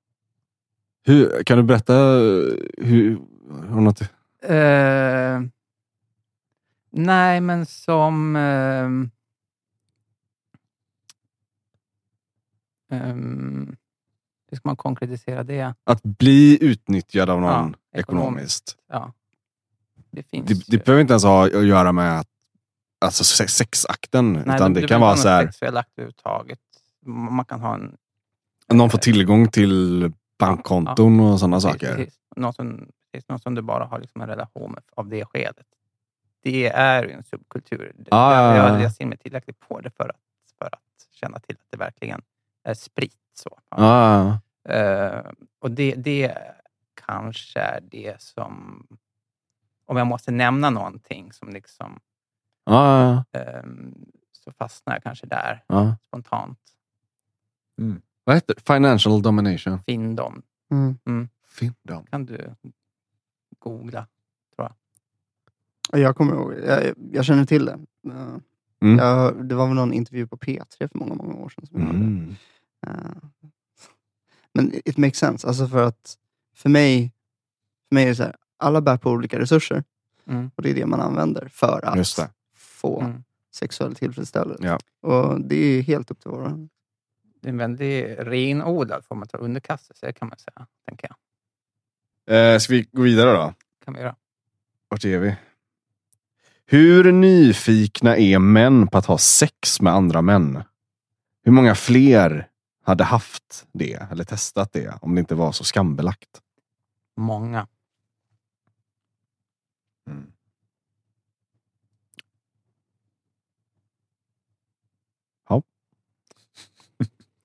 Hur, 1.06 1.42
kan 1.42 1.56
du 1.56 1.62
berätta 1.62 1.94
eh, 1.94 2.54
hur... 2.78 3.18
Har 3.68 3.80
något? 3.80 4.00
Eh, 4.42 5.40
nej, 6.90 7.40
men 7.40 7.66
som... 7.66 8.36
Eh, 8.36 8.90
ehm, 12.98 13.76
hur 14.50 14.56
ska 14.56 14.68
man 14.68 14.76
konkretisera 14.76 15.44
det? 15.44 15.74
Att 15.84 16.02
bli 16.02 16.58
utnyttjad 16.64 17.30
av 17.30 17.40
någon 17.40 17.76
Ja, 17.90 17.98
ekonomiskt. 18.00 18.76
Ja. 18.88 19.12
Det 20.10 20.22
finns 20.22 20.48
Det, 20.48 20.76
det 20.76 20.84
behöver 20.84 21.00
inte 21.00 21.12
ens 21.12 21.24
ha 21.24 21.46
att 21.46 21.66
göra 21.66 21.92
med 21.92 22.20
att, 22.20 22.28
alltså 23.00 23.24
se- 23.24 23.48
sexakten. 23.48 24.32
Nej, 24.32 24.56
utan 24.56 24.72
det, 24.74 24.88
kan 24.88 25.00
vara 25.00 25.16
så 25.16 25.28
här, 25.28 25.46
Sexuell 25.46 25.76
akt 25.76 25.90
överhuvudtaget. 25.96 26.58
Man 27.06 27.44
kan 27.44 27.60
ha 27.60 27.74
en... 27.74 27.96
någon 28.72 28.90
får 28.90 28.98
tillgång 28.98 29.48
till 29.48 30.12
bankkonton 30.38 31.20
och 31.20 31.40
sådana 31.40 31.60
saker. 31.60 31.96
Precis, 31.96 32.18
någon, 32.36 32.52
som, 32.52 32.88
precis, 33.12 33.28
någon 33.28 33.38
som 33.38 33.54
du 33.54 33.62
bara 33.62 33.84
har 33.84 33.98
liksom 33.98 34.20
en 34.20 34.28
relation 34.28 34.72
med 34.72 34.82
av 34.94 35.08
det 35.08 35.24
skedet. 35.24 35.66
Det 36.42 36.66
är 36.68 37.04
ju 37.04 37.10
en 37.10 37.24
subkultur. 37.24 37.92
Ah, 38.10 38.34
ja, 38.34 38.46
jag, 38.46 38.56
ja, 38.56 38.68
jag, 38.68 38.78
ja. 38.78 38.82
jag 38.82 38.92
ser 38.92 39.06
mig 39.06 39.18
tillräckligt 39.18 39.60
på 39.60 39.80
det 39.80 39.90
för 39.90 40.08
att, 40.08 40.20
för 40.58 40.66
att 40.66 41.08
känna 41.10 41.38
till 41.38 41.56
att 41.60 41.70
det 41.70 41.76
verkligen 41.76 42.22
är 42.64 42.74
spritt. 42.74 43.18
Så. 43.34 43.58
Ah, 43.68 44.32
Eh, 44.68 45.30
och 45.58 45.70
det, 45.70 45.94
det 45.94 46.38
kanske 47.06 47.60
är 47.60 47.80
det 47.80 48.20
som... 48.20 48.86
Om 49.86 49.96
jag 49.96 50.06
måste 50.06 50.30
nämna 50.30 50.70
någonting 50.70 51.32
som 51.32 51.48
liksom... 51.48 52.00
ah, 52.66 53.22
ehm, 53.32 53.94
så 54.32 54.52
fastnar 54.52 54.94
jag 54.94 55.02
kanske 55.02 55.26
där 55.26 55.64
ah. 55.66 55.92
spontant. 56.06 56.58
Vad 58.24 58.36
heter 58.36 58.54
det? 58.54 58.60
Financial 58.74 59.22
domination? 59.22 59.78
Findom. 59.86 60.42
Mm. 60.70 61.28
Findom. 61.46 62.06
kan 62.10 62.26
du 62.26 62.54
googla. 63.58 64.06
Jag 65.92 66.16
kommer 66.16 66.32
ihåg, 66.34 66.54
jag, 66.66 66.94
jag 67.12 67.24
känner 67.24 67.44
till 67.44 67.64
det. 67.64 67.78
Mm. 68.82 68.98
Jag, 68.98 69.48
det 69.48 69.54
var 69.54 69.66
väl 69.66 69.74
någon 69.76 69.92
intervju 69.92 70.26
på 70.26 70.36
P3 70.36 70.64
för 70.78 70.98
många, 70.98 71.14
många 71.14 71.34
år 71.34 71.48
sedan. 71.48 71.66
Som 71.66 71.80
jag. 71.80 71.90
Mm. 71.90 72.34
Eh, 72.86 73.50
Men 74.52 74.72
it 74.84 74.96
makes 74.96 75.18
sense. 75.18 75.46
Alltså 75.48 75.66
för 75.68 75.82
att 75.82 76.18
för 76.54 76.68
mig, 76.68 77.12
för 77.88 77.94
mig 77.94 78.04
är 78.04 78.08
det 78.08 78.14
så 78.14 78.22
här, 78.22 78.36
alla 78.56 78.80
bär 78.80 78.96
på 78.96 79.10
olika 79.10 79.38
resurser. 79.38 79.84
Mm. 80.26 80.50
Och 80.54 80.62
det 80.62 80.70
är 80.70 80.74
det 80.74 80.86
man 80.86 81.00
använder 81.00 81.48
för 81.48 81.84
att 81.84 82.30
få 82.54 83.00
Mm. 83.00 83.24
sexuell 83.54 83.94
tillfredsställelse. 83.94 84.64
Ja. 84.66 84.78
Och 85.10 85.40
det 85.40 85.56
är 85.56 85.82
helt 85.82 86.10
upp 86.10 86.20
till 86.20 86.30
var 86.30 86.40
och 86.40 86.50
en. 86.50 86.68
Det 87.44 87.48
är 87.48 87.52
en 87.52 87.58
väldigt 87.58 88.18
renodlad 88.18 89.04
form 89.04 89.22
av 89.32 89.40
underkastelse 89.40 90.12
kan 90.12 90.28
man 90.28 90.38
säga. 90.38 90.66
Tänker 90.88 91.08
jag. 92.26 92.54
Eh, 92.54 92.58
ska 92.58 92.72
vi 92.72 92.88
gå 92.92 93.02
vidare 93.02 93.32
då? 93.32 93.54
kan 93.84 93.94
vi 93.94 94.00
göra. 94.00 94.16
Vart 94.88 95.04
är 95.04 95.18
vi? 95.18 95.36
Hur 96.66 97.12
nyfikna 97.12 98.16
är 98.16 98.38
män 98.38 98.86
på 98.86 98.98
att 98.98 99.06
ha 99.06 99.18
sex 99.18 99.80
med 99.80 99.92
andra 99.92 100.22
män? 100.22 100.62
Hur 101.42 101.52
många 101.52 101.74
fler 101.74 102.48
hade 102.84 103.04
haft 103.04 103.66
det 103.72 104.08
eller 104.10 104.24
testat 104.24 104.72
det 104.72 104.98
om 105.00 105.14
det 105.14 105.18
inte 105.18 105.34
var 105.34 105.52
så 105.52 105.64
skambelagt? 105.64 106.40
Många. 107.16 107.66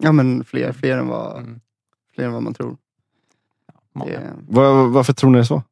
Ja, 0.03 0.11
men 0.11 0.43
fler, 0.43 0.71
fler, 0.71 0.97
än 0.97 1.07
vad, 1.07 1.37
Mm. 1.37 1.61
fler 2.13 2.25
än 2.25 2.33
vad 2.33 2.43
man 2.43 2.53
tror. 2.53 2.77
Det, 3.93 4.33
Var, 4.47 4.87
varför 4.87 5.13
tror 5.13 5.29
ni 5.29 5.37
det 5.37 5.41
är 5.41 5.43
så? 5.43 5.63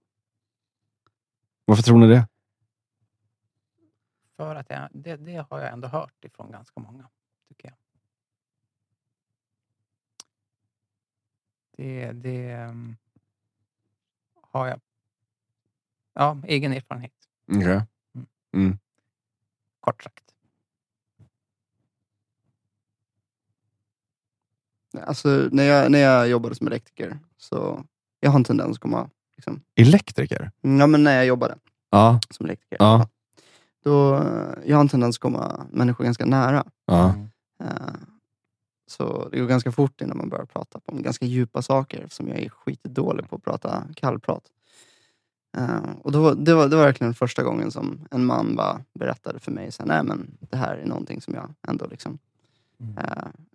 Varför 1.65 1.83
tror 1.83 1.97
ni 1.97 2.07
det? 2.07 2.27
För 4.35 4.55
att 4.55 4.69
jag, 4.69 4.89
det, 4.91 5.15
det 5.15 5.45
har 5.49 5.59
jag 5.59 5.73
ändå 5.73 5.87
hört 5.87 6.25
ifrån 6.25 6.51
ganska 6.51 6.79
många. 6.79 7.09
tycker 7.47 7.67
jag. 7.67 7.77
Det, 11.71 12.11
det 12.11 12.51
ehm, 12.51 12.95
har 14.41 14.67
jag. 14.67 14.79
Ja, 16.13 16.37
egen 16.47 16.73
erfarenhet. 16.73 17.13
Okej. 17.51 17.81
Kort 19.79 20.03
sagt. 20.03 20.26
Alltså, 25.05 25.29
när, 25.51 25.63
jag, 25.63 25.91
när 25.91 25.99
jag 25.99 26.29
jobbade 26.29 26.55
som 26.55 26.67
elektriker 26.67 27.19
så 27.37 27.83
jag 28.19 28.29
har 28.31 28.39
en 28.39 28.43
tendens 28.43 28.77
att 28.77 28.81
komma... 28.81 29.09
Liksom, 29.37 29.61
Elektriker? 29.75 30.51
ja, 30.61 30.87
men 30.87 31.03
när 31.03 31.15
jag 31.15 31.25
jobbade 31.25 31.55
Ja. 31.91 32.19
som 32.29 32.45
elektriker. 32.45 32.77
Ja. 32.79 33.07
Då, 33.83 34.23
jag 34.65 34.75
har 34.77 34.81
en 34.81 34.89
tendens 34.89 35.15
att 35.17 35.21
komma 35.21 35.65
människor 35.71 36.03
ganska 36.03 36.25
nära. 36.25 36.65
ja. 36.85 37.13
Mm. 37.13 37.27
Eh, 37.63 37.93
Så 38.89 39.29
det 39.31 39.39
går 39.39 39.47
ganska 39.47 39.71
fort 39.71 40.01
innan 40.01 40.17
man 40.17 40.29
börjar 40.29 40.45
prata 40.45 40.79
om 40.85 41.01
ganska 41.01 41.25
djupa 41.25 41.61
saker 41.61 42.01
eftersom 42.01 42.27
jag 42.27 42.39
är 42.39 42.49
skitdålig 42.49 43.29
på 43.29 43.35
att 43.35 43.43
prata 43.43 43.83
kallprat. 43.95 44.43
Eh, 45.57 45.79
Och 46.01 46.11
då, 46.11 46.33
det, 46.33 46.53
var, 46.53 46.67
det 46.67 46.75
var 46.75 46.83
verkligen 46.83 47.13
första 47.13 47.43
gången 47.43 47.71
som 47.71 48.07
en 48.11 48.25
man 48.25 48.55
bara 48.55 48.81
berättade 48.99 49.39
för 49.39 49.51
mig, 49.51 49.71
så 49.71 49.81
här, 49.83 49.87
nej 49.87 50.03
men 50.03 50.37
det 50.39 50.57
här 50.57 50.75
är 50.77 50.85
någonting 50.85 51.21
som 51.21 51.33
jag 51.33 51.53
ändå 51.67 51.85
liksom, 51.87 52.17
Mm. 52.79 52.95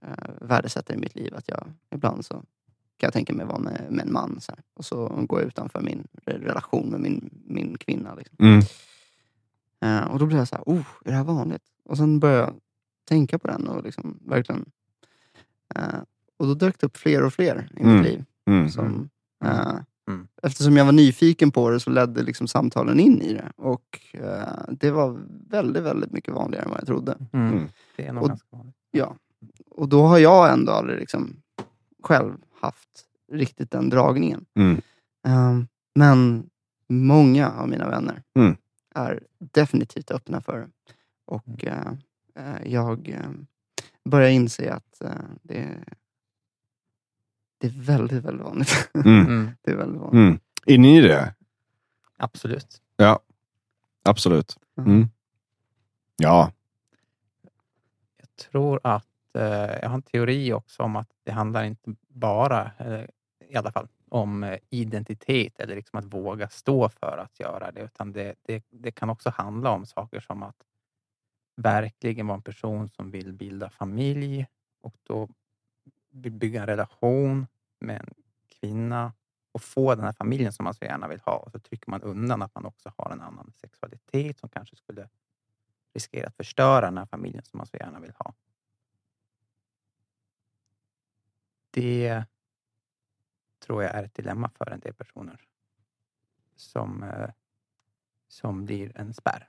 eh, 0.02 0.30
värdesätter 0.40 0.94
i 0.94 0.98
mitt 0.98 1.14
liv. 1.14 1.34
Att 1.34 1.48
jag 1.48 1.66
ibland 1.90 2.24
så 2.24 2.34
kan 2.34 3.06
jag 3.06 3.12
tänka 3.12 3.32
mig 3.34 3.46
vara 3.46 3.58
med, 3.58 3.86
med 3.90 4.06
en 4.06 4.12
man. 4.12 4.40
Så 4.40 4.52
här. 4.52 4.60
Och 4.74 4.84
så 4.84 5.08
går 5.08 5.40
jag 5.40 5.46
utanför 5.48 5.80
min 5.80 6.06
re- 6.26 6.40
relation 6.44 6.88
med 6.90 7.00
min, 7.00 7.30
min 7.46 7.78
kvinna. 7.78 8.14
Liksom. 8.14 8.36
Mm. 8.40 8.62
Eh, 9.80 10.10
och 10.12 10.18
då 10.18 10.26
blev 10.26 10.38
jag 10.38 10.48
så 10.48 10.54
här, 10.56 10.62
oh, 10.66 10.86
är 11.04 11.10
det 11.10 11.16
här 11.16 11.24
vanligt? 11.24 11.62
Och 11.84 11.96
sen 11.96 12.20
började 12.20 12.40
jag 12.42 12.54
tänka 13.08 13.38
på 13.38 13.48
den 13.48 13.68
och 13.68 13.84
liksom 13.84 14.18
verkligen... 14.26 14.64
Eh, 15.74 15.82
och 16.36 16.46
då 16.46 16.54
dök 16.54 16.80
det 16.80 16.86
upp 16.86 16.96
fler 16.96 17.22
och 17.22 17.32
fler 17.34 17.68
i 17.76 17.82
Mm. 17.82 17.94
mitt 17.94 18.04
liv. 18.04 18.24
Mm. 18.46 18.68
Som, 18.70 19.08
eh, 19.44 19.74
Mm. 20.08 20.28
Eftersom 20.42 20.76
jag 20.76 20.84
var 20.84 20.92
nyfiken 20.92 21.50
på 21.50 21.70
det 21.70 21.80
så 21.80 21.90
ledde 21.90 22.22
liksom 22.22 22.48
samtalen 22.48 23.00
in 23.00 23.22
i 23.22 23.32
det. 23.32 23.52
Och 23.56 23.98
eh, 24.12 24.64
det 24.70 24.90
var 24.90 25.20
väldigt, 25.50 25.82
väldigt 25.82 26.12
mycket 26.12 26.34
vanligare 26.34 26.64
än 26.64 26.70
vad 26.70 26.78
jag 26.80 26.86
trodde. 26.86 27.18
Mm. 27.32 27.52
Mm. 27.52 27.68
Det 27.96 28.06
är 28.06 28.12
nog 28.12 28.22
Och- 28.22 28.28
ganska 28.28 28.46
vanligt. 28.56 28.76
Ja. 28.92 29.16
Och 29.70 29.88
då 29.88 30.02
har 30.02 30.18
jag 30.18 30.52
ändå 30.52 30.72
aldrig 30.72 30.98
liksom 30.98 31.36
själv 32.02 32.34
haft 32.60 33.04
riktigt 33.32 33.70
den 33.70 33.90
dragningen. 33.90 34.44
Mm. 34.54 34.80
Ehm, 35.26 35.66
men 35.94 36.50
många 36.88 37.50
av 37.50 37.68
mina 37.68 37.88
vänner 37.90 38.22
Mm. 38.34 38.56
är 38.94 39.22
definitivt 39.38 40.10
öppna 40.10 40.40
för 40.40 40.58
det. 40.58 40.68
Och 41.24 41.64
eh, 41.64 41.92
jag 42.64 43.08
eh, 43.08 43.30
börjar 44.04 44.28
inse 44.30 44.72
att 44.72 45.02
det, 45.42 45.84
det 47.58 47.66
är 47.66 47.72
väldigt, 47.82 48.24
väldigt 48.24 48.46
vanligt. 48.46 48.88
Mm. 48.94 49.26
Mm. 49.26 49.50
det 49.62 49.70
är 49.70 49.76
väldigt 49.76 50.00
vanligt. 50.00 50.14
Mm. 50.14 50.38
Är 50.66 50.78
ni 50.78 51.00
det? 51.00 51.34
Absolut. 52.16 52.82
Ja, 52.96 53.20
absolut. 54.02 54.58
Mm. 54.78 55.08
Ja. 56.16 56.52
Jag 58.42 58.50
tror 58.50 58.80
att 58.84 59.06
eh, 59.38 59.78
jag 59.82 59.88
har 59.88 59.94
en 59.94 60.02
teori 60.02 60.52
också 60.52 60.82
om 60.82 60.96
att 60.96 61.08
det 61.24 61.32
handlar 61.32 61.64
inte 61.64 61.94
bara, 62.08 62.70
eh, 62.78 63.04
i 63.48 63.56
alla 63.56 63.72
fall, 63.72 63.88
om 64.08 64.44
eh, 64.44 64.58
identitet 64.70 65.60
eller 65.60 65.74
liksom 65.76 65.98
att 65.98 66.04
våga 66.04 66.48
stå 66.48 66.88
för 66.88 67.18
att 67.18 67.40
göra 67.40 67.72
det, 67.72 67.80
utan 67.80 68.12
det, 68.12 68.34
det, 68.42 68.64
det 68.70 68.92
kan 68.92 69.10
också 69.10 69.30
handla 69.30 69.70
om 69.70 69.86
saker 69.86 70.20
som 70.20 70.42
att 70.42 70.56
verkligen 71.56 72.26
vara 72.26 72.36
en 72.36 72.42
person 72.42 72.88
som 72.88 73.10
vill 73.10 73.32
bilda 73.32 73.70
familj 73.70 74.46
och 74.82 74.94
då 75.02 75.28
vill 76.10 76.32
bygga 76.32 76.60
en 76.60 76.66
relation 76.66 77.46
med 77.80 78.00
en 78.00 78.14
kvinna 78.60 79.12
och 79.52 79.62
få 79.62 79.94
den 79.94 80.04
här 80.04 80.12
familjen 80.12 80.52
som 80.52 80.64
man 80.64 80.74
så 80.74 80.84
gärna 80.84 81.08
vill 81.08 81.20
ha. 81.20 81.36
Och 81.36 81.52
så 81.52 81.58
trycker 81.58 81.90
man 81.90 82.02
undan 82.02 82.42
att 82.42 82.54
man 82.54 82.64
också 82.64 82.92
har 82.96 83.10
en 83.10 83.20
annan 83.20 83.52
sexualitet 83.60 84.38
som 84.38 84.48
kanske 84.48 84.76
skulle 84.76 85.08
riskera 85.94 86.26
att 86.26 86.36
förstöra 86.36 86.86
den 86.86 86.98
här 86.98 87.06
familjen 87.06 87.44
som 87.44 87.58
man 87.58 87.66
så 87.66 87.76
gärna 87.76 88.00
vill 88.00 88.12
ha. 88.18 88.34
Det 91.70 92.24
tror 93.66 93.82
jag 93.82 93.94
är 93.94 94.04
ett 94.04 94.14
dilemma 94.14 94.50
för 94.58 94.70
en 94.70 94.80
del 94.80 94.94
personer 94.94 95.40
som, 96.56 97.02
eh, 97.02 97.30
som 98.28 98.64
blir 98.64 98.96
en 98.96 99.14
spärr. 99.14 99.48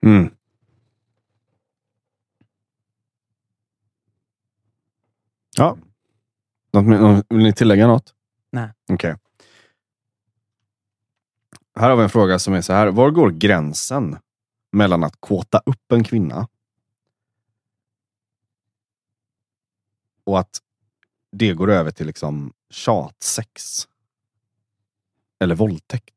Mm. 0.00 0.36
Ja. 5.56 5.78
Vill 7.28 7.42
ni 7.42 7.52
tillägga 7.52 7.86
något? 7.86 8.14
Nej. 8.50 8.72
Okej. 8.88 9.16
Här 11.74 11.90
har 11.90 11.96
vi 11.96 12.02
en 12.02 12.10
fråga 12.10 12.38
som 12.38 12.54
är 12.54 12.60
så 12.60 12.72
här. 12.72 12.86
Var 12.86 13.10
går 13.10 13.30
gränsen 13.30 14.18
mellan 14.74 15.04
att 15.04 15.16
kåta 15.20 15.62
upp 15.66 15.92
en 15.92 16.04
kvinna 16.04 16.48
och 20.24 20.38
att 20.38 20.58
det 21.32 21.52
går 21.52 21.70
över 21.70 21.90
till 21.90 22.06
liksom 22.06 22.52
tjatsex? 22.70 23.88
Eller 25.40 25.54
våldtäkt? 25.54 26.14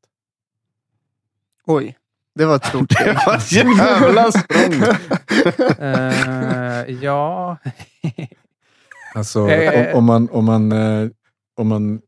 Oj, 1.66 1.98
det 2.34 2.44
var 2.46 2.56
ett 2.56 2.64
stort 2.68 2.92
steg. 2.92 3.06
Det 3.06 3.22
var 3.26 3.36
ett 3.36 3.52
jävla 3.52 4.32
språng. 4.32 4.82
Eh, 5.78 6.90
ja, 7.04 7.56
Alltså, 9.14 9.48
Eh. 9.50 9.96
om, 9.96 9.98
om, 9.98 10.04
man, 10.04 10.28
om, 10.30 10.44
man, 10.44 10.72
eh, 10.72 11.10
om, 11.54 11.68
man, 11.68 12.00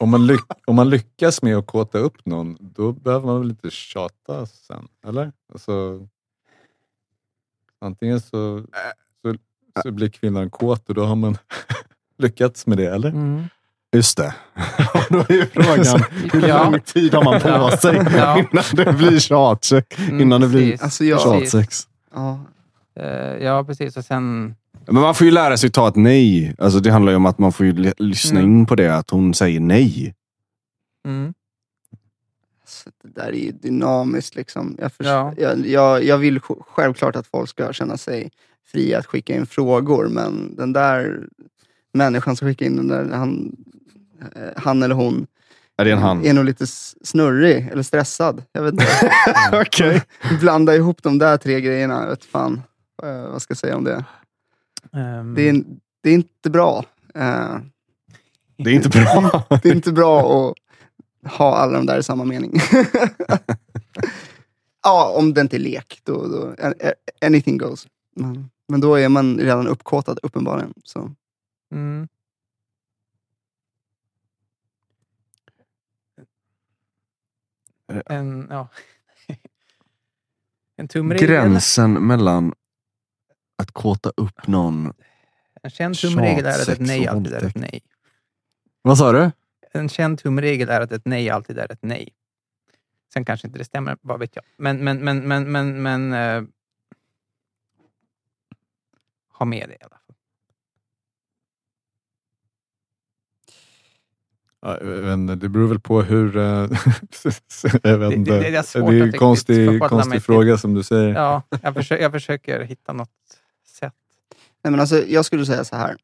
om, 0.00 0.10
man 0.10 0.26
lyck, 0.26 0.44
om 0.66 0.76
man 0.76 0.90
lyckas 0.90 1.42
med 1.42 1.56
att 1.56 1.66
kåta 1.66 1.98
upp 1.98 2.26
någon, 2.26 2.56
då 2.60 2.92
behöver 2.92 3.26
man 3.26 3.40
väl 3.40 3.50
inte 3.50 3.70
tjata 3.70 4.46
sen? 4.46 4.88
Eller? 5.06 5.32
Alltså, 5.52 6.06
antingen 7.80 8.20
så, 8.20 8.64
så, 9.22 9.34
så 9.82 9.90
blir 9.92 10.08
kvinnan 10.08 10.50
kåt 10.50 10.88
och 10.88 10.94
då 10.94 11.04
har 11.04 11.16
man 11.16 11.38
lyckats 12.18 12.66
med 12.66 12.78
det, 12.78 12.86
eller? 12.94 13.08
mm. 13.08 13.44
Just 13.92 14.16
det. 14.16 14.34
Då 15.10 15.18
är 15.18 15.32
ju 15.32 15.46
frågan, 15.46 16.02
hur 16.32 16.48
Ja. 16.48 16.64
lång 16.70 16.80
tid 16.80 17.14
har 17.14 17.24
man 17.24 17.40
på 17.40 17.48
Ja. 17.48 17.76
sig 17.76 17.96
Ja. 18.16 18.38
innan 18.38 18.64
det 18.72 18.92
blir 18.92 19.18
tjatsex? 19.18 19.98
Mm, 19.98 20.20
Innan 20.20 20.40
det 20.40 20.48
blir 20.48 20.70
precis. 20.70 20.82
Alltså, 20.82 21.04
jag- 21.04 21.20
tjatsex. 21.20 21.88
ja, 22.14 22.40
Eh, 22.94 23.36
ja, 23.44 23.64
precis. 23.64 23.96
Och 23.96 24.04
sen... 24.04 24.54
Men 24.86 25.02
man 25.02 25.14
får 25.14 25.24
ju 25.24 25.30
lära 25.30 25.56
sig 25.56 25.70
ta 25.70 25.88
ett 25.88 25.96
nej. 25.96 26.54
Alltså 26.58 26.80
det 26.80 26.90
handlar 26.90 27.12
ju 27.12 27.16
om 27.16 27.26
att 27.26 27.38
man 27.38 27.52
får 27.52 27.66
ju 27.66 27.92
lyssna 27.98 28.40
Mm. 28.40 28.52
in 28.52 28.66
på 28.66 28.74
det, 28.74 28.96
att 28.96 29.10
hon 29.10 29.34
säger 29.34 29.60
nej. 29.60 30.14
Mm. 31.06 31.34
Så 32.66 32.90
det 33.02 33.08
där 33.20 33.26
är 33.28 33.32
ju 33.32 33.52
dynamiskt. 33.52 34.34
Liksom. 34.36 34.76
Jag, 34.78 34.90
Ja. 34.98 35.32
jag, 35.38 35.66
jag, 35.66 36.04
jag 36.04 36.18
vill 36.18 36.38
sj- 36.40 36.62
självklart 36.68 37.16
att 37.16 37.26
folk 37.26 37.48
ska 37.50 37.72
känna 37.72 37.96
sig 37.96 38.30
fria 38.66 38.98
att 38.98 39.06
skicka 39.06 39.34
in 39.36 39.46
frågor, 39.46 40.08
men 40.08 40.56
den 40.56 40.72
där 40.72 41.26
människan 41.92 42.36
som 42.36 42.48
skickar 42.48 42.66
in 42.66 42.76
den 42.76 42.88
där, 42.88 43.10
han, 43.16 43.56
eh, 44.36 44.42
han 44.56 44.82
eller 44.82 44.94
hon, 44.94 45.26
Är 45.76 45.84
det 45.84 45.90
en 45.90 45.98
han? 45.98 46.24
är 46.26 46.34
nog 46.34 46.44
lite 46.44 46.66
snurrig 46.66 47.68
eller 47.72 47.82
stressad. 47.82 48.42
Jag 48.52 48.62
vet 48.62 48.72
inte. 48.72 48.86
Okej. 49.52 50.02
Blanda 50.40 50.76
ihop 50.76 51.02
de 51.02 51.18
där 51.18 51.36
tre 51.36 51.60
grejerna. 51.60 52.02
Jag 52.02 52.10
vet 52.10 52.24
fan 52.24 52.62
vad 53.02 53.42
ska 53.42 53.52
jag 53.52 53.58
säga 53.58 53.76
om 53.76 53.84
det. 53.84 54.04
Ehm, 54.92 55.34
Det 55.34 55.48
är, 55.48 55.64
det 56.00 56.10
är 56.10 56.14
inte 56.14 56.50
bra. 56.50 56.84
Eh, 57.14 57.58
Det 58.56 58.70
är 58.70 58.74
inte 58.74 58.88
bra. 58.88 59.44
det 59.62 59.68
är 59.68 59.74
inte 59.74 59.92
bra 59.92 60.20
att 60.20 60.54
ha 61.32 61.56
alla 61.56 61.72
de 61.72 61.86
där 61.86 61.98
i 61.98 62.02
samma 62.02 62.24
mening. 62.24 62.52
ja, 64.82 65.14
om 65.16 65.34
det 65.34 65.40
inte 65.40 65.56
är 65.56 65.60
lek. 65.60 66.00
Då, 66.04 66.26
då, 66.26 66.54
anything 67.26 67.58
goes. 67.58 67.88
Men, 68.16 68.50
men 68.68 68.80
då 68.80 68.94
är 68.94 69.08
man 69.08 69.38
redan 69.38 69.68
uppkåtad 69.68 70.18
uppenbarligen. 70.22 70.74
Så. 70.84 71.14
Mm. 71.72 72.08
En, 78.06 78.46
ja. 78.50 78.68
en 80.76 80.88
tumregel. 80.88 81.28
Gränsen 81.28 82.06
mellan 82.06 82.52
att 83.60 83.70
kåta 83.72 84.12
upp 84.16 84.46
någon... 84.46 84.92
En 85.62 85.70
känd 85.70 85.96
tumregel 85.98 86.46
är 86.46 86.62
att 86.62 86.68
ett 86.68 86.80
nej 86.80 87.08
alltid 87.08 87.32
är 87.34 87.44
ett 87.46 87.54
nej. 87.56 87.80
Vad 88.82 88.98
sa 88.98 89.12
du? 89.12 89.30
En 89.72 89.88
känd 89.88 90.18
tumregel 90.18 90.68
är 90.68 90.80
att 90.80 90.92
ett 90.92 91.04
nej 91.04 91.30
alltid 91.30 91.58
är 91.58 91.72
ett 91.72 91.82
nej. 91.82 92.08
Sen 93.12 93.24
kanske 93.24 93.46
inte 93.46 93.58
det 93.58 93.64
stämmer, 93.64 93.96
vad 94.00 94.18
vet 94.20 94.36
jag. 94.36 94.44
Men, 94.56 94.84
men, 94.84 94.98
men, 95.04 95.28
men, 95.28 95.52
men, 95.52 95.82
men 95.82 96.12
eh, 96.12 96.42
ha 99.38 99.46
med 99.46 99.68
det 99.68 99.74
i 99.74 99.78
alla 99.80 99.90
fall. 99.90 99.96
Ja, 104.62 105.34
det 105.36 105.48
beror 105.48 105.68
väl 105.68 105.80
på 105.80 106.02
hur... 106.02 106.36
eh, 106.36 106.42
jag 107.82 107.98
vet 107.98 108.10
Det- 108.10 108.14
inte. 108.14 108.30
det- 108.32 108.40
det 108.40 108.46
är 108.46 108.50
det 108.90 108.98
är 108.98 109.02
en 109.02 109.12
konstig, 109.12 109.80
konstig 109.80 110.12
till. 110.12 110.22
fråga 110.22 110.58
som 110.58 110.74
du 110.74 110.82
säger. 110.82 111.14
Ja, 111.14 111.42
jag, 111.62 111.74
försöker, 111.74 112.02
jag 112.02 112.12
försöker 112.12 112.60
hitta 112.60 112.92
något. 112.92 113.10
Nej, 114.64 114.70
men 114.70 114.80
alltså, 114.80 115.04
jag 115.06 115.24
skulle 115.24 115.46
säga 115.46 115.64
så 115.64 115.76
här. 115.76 115.96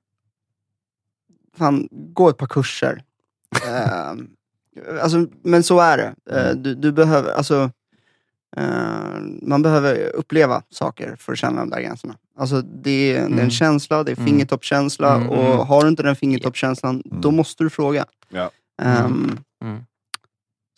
Fan, 1.56 1.88
gå 1.90 2.28
ett 2.28 2.36
par 2.38 2.46
kurser. 2.46 3.02
Eh, 3.66 4.14
alltså, 5.02 5.26
men 5.42 5.62
så 5.62 5.80
är 5.80 5.96
det. 5.96 6.14
Eh, 6.36 6.54
du, 6.56 6.74
du 6.74 6.92
behöver, 6.92 7.32
alltså, 7.32 7.70
eh, 8.56 9.20
man 9.42 9.62
behöver 9.62 10.08
uppleva 10.16 10.62
saker 10.70 11.16
för 11.16 11.32
att 11.32 11.38
känna 11.38 11.60
de 11.60 11.70
där 11.70 11.80
gränserna. 11.80 12.16
Alltså, 12.38 12.62
det, 12.62 12.90
är, 12.90 13.14
det 13.14 13.20
är 13.20 13.24
en 13.26 13.32
Mm. 13.32 13.50
känsla, 13.50 14.04
det 14.04 14.12
är 14.12 14.16
Mm. 14.16 14.26
fingertoppskänsla 14.26 15.14
Mm, 15.16 15.28
och 15.28 15.44
mm. 15.54 15.58
har 15.66 15.82
du 15.82 15.88
inte 15.88 16.02
den 16.02 16.16
fingertoppskänslan, 16.16 17.02
Mm. 17.10 17.20
då 17.20 17.30
måste 17.30 17.64
du 17.64 17.70
fråga. 17.70 18.04
Ja. 18.28 18.50
Ehm, 18.82 19.38
Mm. 19.64 19.84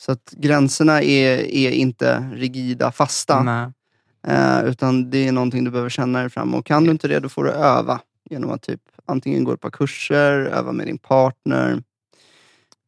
Så 0.00 0.12
att 0.12 0.30
gränserna 0.36 1.02
är, 1.02 1.38
är 1.54 1.70
inte 1.70 2.30
rigida, 2.34 2.92
fasta. 2.92 3.42
Nej. 3.42 3.72
Eh, 4.22 4.64
utan 4.64 5.10
det 5.10 5.28
är 5.28 5.32
någonting 5.32 5.64
du 5.64 5.70
behöver 5.70 5.90
känna 5.90 6.20
dig 6.20 6.30
fram. 6.30 6.54
Och 6.54 6.66
kan 6.66 6.84
du 6.84 6.90
inte 6.90 7.08
det, 7.08 7.20
då 7.20 7.28
får 7.28 7.44
du 7.44 7.50
öva. 7.50 8.00
Genom 8.30 8.50
att 8.50 8.62
typ 8.62 8.80
antingen 9.04 9.44
gå 9.44 9.52
ett 9.52 9.60
par 9.60 9.70
kurser, 9.70 10.32
öva 10.32 10.72
med 10.72 10.86
din 10.86 10.98
partner. 10.98 11.82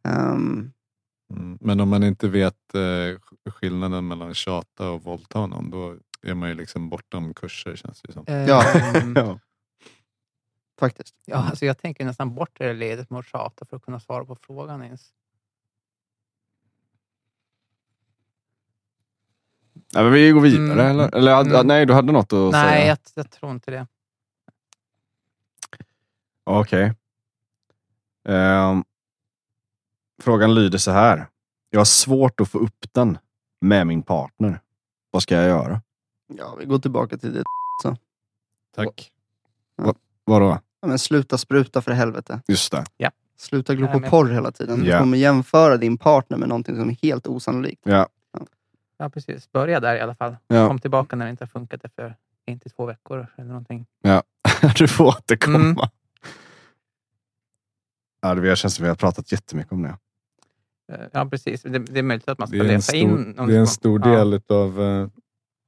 Mm. 0.05 1.59
Men 1.61 1.81
om 1.81 1.89
man 1.89 2.03
inte 2.03 2.29
vet 2.29 2.75
eh, 2.75 3.51
skillnaden 3.53 4.09
mellan 4.09 4.35
tjata 4.35 4.91
och 4.91 5.03
våldta 5.03 5.47
någon, 5.47 5.71
då 5.71 5.97
är 6.23 6.35
man 6.35 6.49
ju 6.49 6.55
liksom 6.55 6.89
bortom 6.89 7.35
kurser 7.35 7.77
känns 7.77 8.03
det 8.03 8.13
som. 8.13 8.25
Ja. 8.27 8.65
Ehm, 8.75 9.15
Ja. 9.17 9.39
faktiskt. 10.81 11.15
Ja, 11.27 11.37
alltså 11.37 11.67
jag 11.67 11.79
tänker 11.79 12.05
nästan 12.05 12.35
bort 12.35 12.59
det 12.59 12.73
ledet 12.73 13.11
med 13.11 13.19
att 13.19 13.27
tjata 13.27 13.65
för 13.65 13.77
att 13.77 13.83
kunna 13.83 14.01
svara 14.01 14.25
på 14.25 14.37
frågan 14.37 14.83
ens. 14.83 15.13
Nej, 19.95 20.05
men 20.05 20.13
vi 20.13 20.31
går 20.31 20.41
vidare, 20.41 20.73
Mm. 20.73 20.87
eller? 20.87 21.15
eller 21.15 21.41
Mm. 21.41 21.67
Nej, 21.67 21.87
du 21.87 21.93
hade 21.95 22.13
något 22.13 22.33
att 22.33 22.53
Nej, 22.53 22.71
säga? 22.81 22.87
jag, 22.87 22.99
jag 23.15 23.31
tror 23.31 23.51
inte 23.53 23.71
det. 23.71 23.87
Okej. 26.45 26.95
Ehm, 28.29 28.85
frågan 30.23 30.55
lyder 30.55 30.79
så 30.79 30.91
här. 30.91 31.27
Jag 31.71 31.81
har 31.81 31.85
svårt 31.85 32.41
att 32.41 32.49
få 32.49 32.59
upp 32.59 32.87
den 32.93 33.19
med 33.61 33.87
min 33.87 34.03
partner. 34.03 34.61
Vad 35.11 35.23
ska 35.23 35.35
jag 35.35 35.47
göra? 35.47 35.83
Ja, 36.39 36.57
vi 36.59 36.65
går 36.65 36.79
tillbaka 36.79 37.19
till 37.19 37.33
det. 37.35 37.43
Tack. 38.77 39.13
Vadå? 40.25 40.59
Ja, 40.81 40.89
men 40.89 40.99
sluta 40.99 41.39
spruta 41.39 41.83
för 41.83 41.93
helvete. 41.93 42.41
Just 42.49 42.73
det. 42.73 42.85
Sluta 43.37 43.75
glo 43.75 43.89
på 43.89 44.01
porr 44.01 44.29
hela 44.29 44.51
tiden. 44.53 44.81
Du 44.81 44.87
Ja. 44.87 44.99
kommer 44.99 45.19
jämföra 45.19 45.77
din 45.77 45.99
partner 45.99 46.37
med 46.39 46.49
någonting 46.49 46.77
som 46.77 46.91
är 46.91 46.97
helt 47.03 47.27
osannolikt. 47.27 47.81
Ja. 47.85 48.09
Ja, 49.01 49.09
precis. 49.09 49.53
Börja 49.53 49.81
där 49.81 49.97
i 49.97 50.01
alla 50.01 50.15
fall. 50.15 50.37
Ja. 50.49 50.69
Kom 50.69 50.79
tillbaka 50.79 51.17
när 51.17 51.25
det 51.25 51.31
inte 51.31 51.45
har 51.45 51.49
funkat 51.49 51.85
efter 51.85 52.17
till 52.59 52.71
två 52.71 52.87
veckor 52.87 53.27
eller 53.37 53.49
någonting. 53.49 53.87
du 54.77 54.89
får 54.89 55.05
återkomma. 55.05 55.57
Mm. 55.57 55.77
Ja, 58.21 58.35
det 58.35 58.57
känns 58.57 58.75
som 58.75 58.83
vi 58.83 58.89
har 58.89 58.97
pratat 58.97 59.33
jättemycket 59.33 59.73
om 59.73 59.83
det. 59.83 59.97
Eh, 60.93 61.07
Ja, 61.13 61.27
precis. 61.27 61.63
Det, 61.63 61.79
det 61.79 61.99
är 61.99 62.03
möjligt 62.03 62.29
att 62.29 62.39
man 62.39 62.49
ska 62.49 62.57
läsa 62.57 62.97
in... 62.97 63.09
stor, 63.09 63.41
om 63.41 63.49
det 63.49 63.57
är 63.57 63.61
en 63.61 63.67
stor 63.67 64.01
ja, 64.05 64.25
del 64.25 64.41
av 64.49 64.81
uh, 64.81 65.09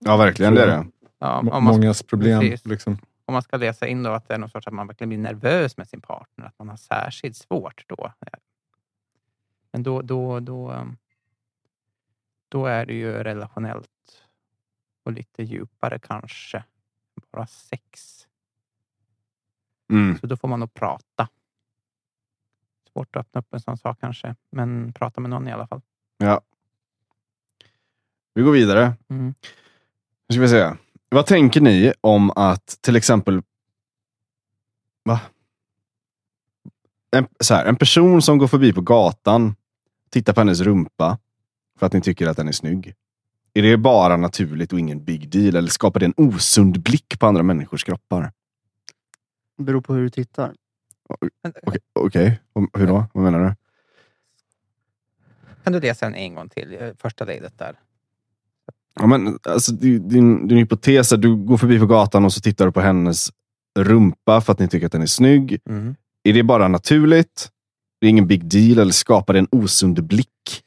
Ja, 0.05 0.17
verkligen. 0.17 0.55
Det 0.55 0.63
är 0.63 0.67
det. 0.67 0.87
Ja, 1.19 1.39
om, 1.39 1.47
man, 1.47 1.65
mångas 1.65 2.03
problem. 2.03 2.57
Liksom. 2.65 2.99
om 3.25 3.33
man 3.33 3.43
ska 3.43 3.57
läsa 3.57 3.87
in 3.87 4.03
då 4.03 4.11
att 4.11 4.29
det 4.29 4.35
är 4.35 4.39
någon 4.39 4.51
sorts 4.51 4.67
att 4.67 4.73
man 4.73 4.87
verkligen 4.87 5.09
blir 5.09 5.19
nervös 5.19 5.77
med 5.77 5.89
sin 5.89 6.01
partner, 6.01 6.47
att 6.47 6.59
man 6.59 6.69
har 6.69 6.77
särskilt 6.77 7.37
svårt 7.37 7.85
då. 7.89 8.13
Men 9.73 9.83
då, 9.83 10.03
då, 10.03 10.41
då, 10.41 10.73
um, 10.73 10.97
då 12.53 12.67
är 12.67 12.87
det 12.87 12.95
ju 12.95 13.13
relationellt 13.13 13.89
och 15.05 15.13
lite 15.13 15.43
djupare 15.43 15.99
kanske. 15.99 16.65
Bara 17.33 17.47
sex. 17.47 18.19
Mm. 19.93 20.19
Så 20.19 20.27
då 20.27 20.37
får 20.37 20.49
man 20.49 20.61
nog 20.61 20.75
prata. 20.75 21.29
Svårt 22.93 23.17
att 23.17 23.21
öppna 23.21 23.41
upp 23.41 23.55
en 23.55 23.61
sån 23.61 23.79
sak 23.79 24.01
kanske, 24.01 24.37
men 24.51 24.93
prata 24.93 25.21
med 25.21 25.31
någon 25.31 25.49
i 25.49 25.53
alla 25.53 25.67
fall. 25.67 25.81
Ja. 26.17 26.41
Vi 28.35 28.43
går 28.43 28.53
vidare. 28.53 28.95
Mm. 29.09 29.35
Nu 30.29 30.33
ska 30.33 30.41
vi 30.41 30.49
se. 30.49 30.77
Vad 31.09 31.27
tänker 31.27 31.61
ni 31.61 31.93
om 32.01 32.31
att 32.31 32.79
till 32.81 32.97
exempel... 32.97 33.43
Va? 35.05 35.21
En, 37.17 37.27
så 37.41 37.55
här, 37.55 37.65
en 37.65 37.77
person 37.77 38.23
som 38.23 38.39
går 38.39 38.49
förbi 38.49 38.73
på 38.73 38.81
gatan, 38.81 39.55
tittar 40.11 40.33
på 40.33 40.41
hennes 40.41 40.61
rumpa 40.61 41.19
för 41.83 41.87
att 41.87 41.93
ni 41.93 42.01
tycker 42.01 42.27
att 42.27 42.37
den 42.37 42.49
är 42.49 42.53
snygg. 42.53 42.95
Är 43.55 43.63
det 43.63 43.77
bara 43.77 44.17
naturligt 44.17 44.73
och 44.73 44.79
ingen 44.79 45.05
big 45.05 45.29
deal? 45.29 45.57
Eller 45.57 45.69
skapar 45.69 46.01
det 46.01 46.07
en 46.07 46.15
osund 46.17 46.83
blick 46.83 47.19
på 47.19 47.27
andra 47.27 47.43
människors 47.43 47.85
kroppar? 47.85 48.33
Det 49.59 49.65
beror 49.65 49.81
på 49.81 49.95
hur 49.95 50.03
du 50.03 50.11
tittar. 50.11 50.55
Okej, 51.67 51.81
okej. 51.93 52.41
Och 52.53 52.79
Hur 52.79 52.87
då? 52.87 53.05
Vad 53.13 53.25
menar 53.25 53.39
du? 53.45 53.55
Kan 55.65 55.73
du 55.73 55.81
läsa 55.81 56.07
den 56.07 56.15
en 56.15 56.35
gång 56.35 56.49
till? 56.49 56.77
eh, 56.81 56.89
Första 56.99 57.25
ledet 57.25 57.59
där. 57.59 57.79
Ja, 58.95 59.07
men, 59.07 59.39
alltså, 59.43 59.73
din, 59.73 60.09
din, 60.09 60.49
din 60.49 60.59
hypotes 60.59 61.13
är 61.13 61.17
att 61.17 61.23
du 61.23 61.37
går 61.37 61.57
förbi 61.57 61.79
på 61.79 61.87
gatan 61.87 62.25
och 62.25 62.33
så 62.33 62.41
tittar 62.41 62.67
du 62.67 62.73
på 62.73 62.81
hennes 62.81 63.31
rumpa 63.79 64.41
för 64.41 64.53
att 64.53 64.59
ni 64.59 64.69
tycker 64.69 64.87
att 64.87 64.93
den 64.93 65.03
är 65.03 65.07
snygg. 65.07 65.59
Mm. 65.69 65.95
Är 66.23 66.33
det 66.33 66.43
bara 66.43 66.69
naturligt? 66.69 67.51
Det 68.01 68.07
är 68.07 68.11
ingen 68.11 68.27
big 68.27 68.45
deal 68.45 68.79
eller 68.79 68.93
skapar 68.93 69.33
det 69.33 69.39
en 69.39 69.49
osund 69.51 70.05
blick 70.05 70.63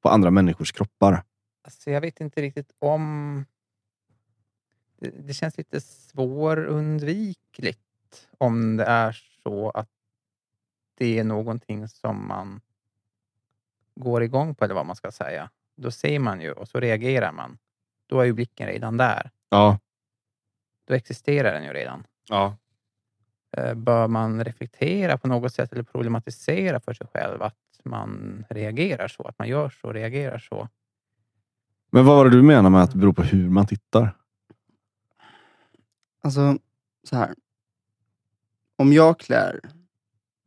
på 0.00 0.08
andra 0.08 0.30
människors 0.30 0.72
kroppar? 0.72 1.22
Alltså, 1.62 1.90
jag 1.90 2.00
vet 2.00 2.20
inte 2.20 2.42
riktigt 2.42 2.72
om... 2.78 3.44
Det, 4.96 5.10
det 5.10 5.34
känns 5.34 5.58
lite 5.58 5.80
svårundvikligt 5.80 8.28
om 8.38 8.76
det 8.76 8.84
är 8.84 9.12
så 9.42 9.70
att 9.70 9.88
det 10.94 11.18
är 11.18 11.24
någonting 11.24 11.88
som 11.88 12.28
man 12.28 12.60
går 13.94 14.22
igång 14.22 14.54
på, 14.54 14.64
eller 14.64 14.74
vad 14.74 14.86
man 14.86 14.96
ska 14.96 15.12
säga. 15.12 15.50
Då 15.76 15.90
ser 15.90 16.18
man 16.18 16.40
ju 16.40 16.52
och 16.52 16.68
så 16.68 16.80
reagerar 16.80 17.32
man. 17.32 17.58
Då 18.06 18.20
är 18.20 18.24
ju 18.24 18.32
blicken 18.32 18.66
redan 18.66 18.96
där. 18.96 19.30
Ja. 19.48 19.78
Då 20.84 20.94
existerar 20.94 21.52
den 21.52 21.64
ju 21.64 21.72
redan. 21.72 22.06
ja. 22.28 22.56
Eh, 23.56 23.74
Bör 23.74 24.08
man 24.08 24.44
reflektera 24.44 25.18
på 25.18 25.28
något 25.28 25.54
sätt 25.54 25.72
eller 25.72 25.82
problematisera 25.82 26.80
för 26.80 26.94
sig 26.94 27.06
själv 27.06 27.42
att 27.42 27.56
man 27.84 28.44
reagerar 28.50 29.08
så, 29.08 29.22
att 29.22 29.38
man 29.38 29.48
gör 29.48 29.70
så 29.70 29.86
och 29.88 29.94
reagerar 29.94 30.38
så? 30.38 30.68
Men 31.90 32.04
vad 32.04 32.16
var 32.16 32.24
det 32.24 32.30
du 32.30 32.42
menar 32.42 32.70
med 32.70 32.82
att 32.82 32.90
det 32.92 32.98
beror 32.98 33.12
på 33.12 33.22
hur 33.22 33.50
man 33.50 33.66
tittar? 33.66 34.16
Alltså, 36.22 36.58
så 37.04 37.16
här. 37.16 37.34
Om 38.76 38.92
jag 38.92 39.18
klär 39.20 39.60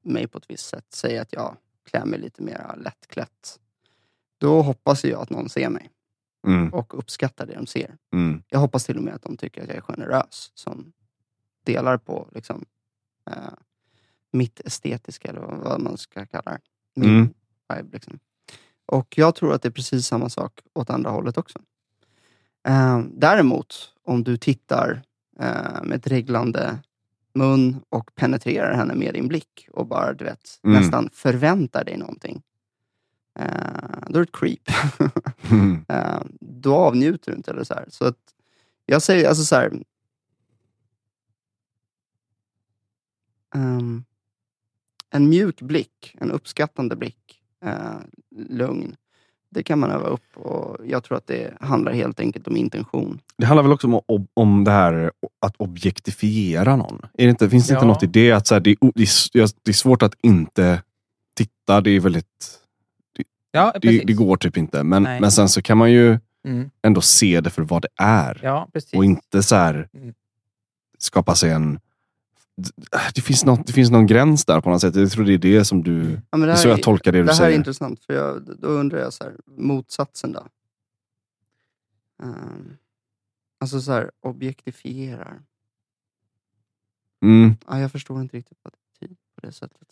mig 0.04 0.28
på 0.28 0.38
ett 0.38 0.50
visst 0.50 0.66
sätt, 0.70 0.86
säger 0.94 1.22
att 1.22 1.34
jag 1.34 1.58
klär 1.86 2.06
mig 2.06 2.20
lite 2.20 2.42
mer 2.44 2.76
lättklätt. 2.78 3.60
Då 4.38 4.62
hoppas 4.62 5.04
jag 5.06 5.22
att 5.22 5.30
någon 5.30 5.50
ser 5.50 5.70
mig 5.70 5.90
Mm, 6.48 6.74
och 6.74 6.98
uppskattar 7.00 7.46
det 7.46 7.54
de 7.56 7.68
ser. 7.68 7.98
mm, 8.14 8.44
Jag 8.50 8.60
hoppas 8.60 8.86
till 8.86 8.98
och 8.98 9.04
med 9.04 9.14
att 9.14 9.22
de 9.22 9.38
tycker 9.38 9.62
att 9.62 9.68
jag 9.68 9.78
är 9.78 9.82
generös 9.82 10.52
som 10.54 10.94
delar 11.66 11.98
på 11.98 12.30
liksom, 12.32 12.66
eh, 13.30 13.54
mitt 14.32 14.60
estetiska, 14.60 15.30
eller 15.30 15.42
vad- 15.42 15.58
vad 15.60 15.82
man 15.82 15.98
ska 15.98 16.26
kalla 16.26 16.52
det. 16.52 16.60
Min 16.96 17.10
Mm. 17.10 17.34
vibe. 17.76 17.90
Liksom. 17.94 18.20
Och 18.86 19.18
jag 19.18 19.36
tror 19.36 19.54
att 19.54 19.62
det 19.62 19.68
är 19.70 19.72
precis 19.72 20.06
samma 20.08 20.30
sak 20.30 20.60
åt 20.74 20.90
andra 20.90 21.10
hållet 21.12 21.38
också. 21.38 21.60
Eh, 22.68 23.00
däremot, 23.14 23.94
om 24.04 24.24
du 24.24 24.38
tittar 24.38 25.02
eh, 25.40 25.84
med 25.84 26.00
dreglande 26.02 26.80
mun 27.34 27.82
och 27.90 28.16
penetrerar 28.16 28.74
henne 28.74 28.96
med 28.96 29.14
din 29.14 29.28
blick 29.28 29.68
och 29.72 29.88
bara 29.88 30.14
du 30.14 30.26
vet, 30.26 30.60
Mm. 30.64 30.82
nästan 30.82 31.10
förväntar 31.14 31.84
dig 31.84 31.98
någonting. 31.98 32.42
Eh, 33.40 33.46
då 34.08 34.20
är 34.20 34.20
du 34.20 34.24
ett 34.24 34.32
creep. 34.32 34.70
mm. 35.52 35.86
Eh, 35.90 36.22
då 36.40 36.76
avnjuter 36.76 37.32
du 37.32 37.38
inte. 37.38 37.52
Eller 37.52 37.64
så 37.64 37.74
här. 37.74 37.86
Så 37.90 38.06
att 38.06 38.18
jag 38.86 39.02
säger 39.02 39.28
alltså 39.30 39.44
så 39.44 39.56
här. 39.56 39.84
ehm, 43.56 44.04
en 45.14 45.30
mjuk 45.30 45.62
blick, 45.62 46.16
en 46.20 46.32
uppskattande 46.32 46.96
blick, 46.96 47.42
eh, 47.66 47.72
lugn. 48.50 48.96
Det 49.50 49.64
kan 49.64 49.80
man 49.80 49.92
öva 49.92 50.08
upp 50.08 50.38
och 50.38 50.78
jag 50.86 51.04
tror 51.04 51.18
att 51.18 51.28
det 51.28 51.54
handlar 51.62 51.92
helt 51.94 52.20
enkelt 52.20 52.48
om 52.48 52.58
intention. 52.58 53.20
Det 53.38 53.46
handlar 53.46 53.64
väl 53.64 53.72
också 53.72 53.88
om, 53.88 54.02
om, 54.06 54.28
om 54.34 54.64
det 54.64 54.72
här 54.72 55.12
att 55.42 55.56
objektifiera 55.58 56.76
någon? 56.76 57.02
Är 57.14 57.24
det 57.26 57.30
inte, 57.30 57.50
finns 57.50 57.68
det 57.68 57.74
inte 57.74 57.86
Ja. 57.86 57.92
något 57.92 58.04
i 58.04 58.08
det? 58.08 58.32
Att 58.32 58.48
så 58.48 58.56
här, 58.56 58.60
det, 58.62 58.70
är, 58.72 58.78
det, 59.34 59.40
är, 59.42 59.50
det 59.64 59.74
svårt 59.74 60.02
att 60.04 60.14
inte 60.22 60.82
titta. 61.38 61.82
Det 61.82 61.92
är 61.92 62.00
väldigt... 62.00 62.60
Ja, 63.52 63.74
Det, 63.82 64.00
det 64.00 64.14
går 64.14 64.38
typ 64.38 64.58
inte. 64.58 64.84
Men, 64.84 65.04
Nej. 65.04 65.22
men 65.22 65.32
sen 65.32 65.50
så 65.50 65.62
kan 65.62 65.78
man 65.78 65.92
ju 65.92 66.20
Mm. 66.46 66.70
ändå 66.82 67.02
se 67.02 67.42
det 67.42 67.50
för 67.50 67.62
vad 67.62 67.82
det 67.82 67.88
är. 67.98 68.40
Ja, 68.44 68.68
precis. 68.74 68.94
Och 68.94 69.06
inte 69.06 69.44
så 69.44 69.56
här 69.56 69.88
Mm. 69.94 70.14
skapa 70.98 71.36
sig 71.36 71.52
en... 71.52 71.80
Det 73.16 73.22
finns, 73.22 73.46
något, 73.46 73.68
det 73.68 73.74
finns 73.74 73.92
någon 73.92 74.08
gräns 74.08 74.46
där 74.46 74.62
på 74.62 74.70
något 74.70 74.82
sätt. 74.82 74.96
Jag 74.96 75.12
tror 75.12 75.26
det 75.26 75.34
är 75.34 75.38
det 75.38 75.66
som 75.66 75.84
du... 75.84 76.22
Ja, 76.32 76.38
Det 76.38 76.46
det 76.46 76.52
är 76.52 76.56
så 76.56 76.68
jag 76.68 76.80
är, 76.80 76.84
tolkar 76.84 77.12
det 77.12 77.18
du 77.18 77.24
det 77.24 77.32
här 77.34 77.42
är 77.42 77.46
säger. 77.46 77.58
intressant, 77.58 78.04
för 78.06 78.14
jag, 78.14 78.58
då 78.60 78.68
undrar 78.68 79.00
jag 79.00 79.14
så 79.14 79.24
här, 79.24 79.34
motsatsen 79.58 80.32
då? 80.32 80.48
Ehm, 82.24 82.78
alltså 83.60 83.82
så 83.82 83.92
här, 83.92 84.12
objektifierar. 84.22 85.42
Mm. 87.24 87.56
Ja, 87.68 87.80
jag 87.80 87.92
förstår 87.92 88.22
inte 88.22 88.38
riktigt 88.38 88.58
vad 88.64 88.74
det 88.74 88.78
betyder 89.00 89.16
på 89.36 89.42
det 89.48 89.52
sättet. 89.52 89.88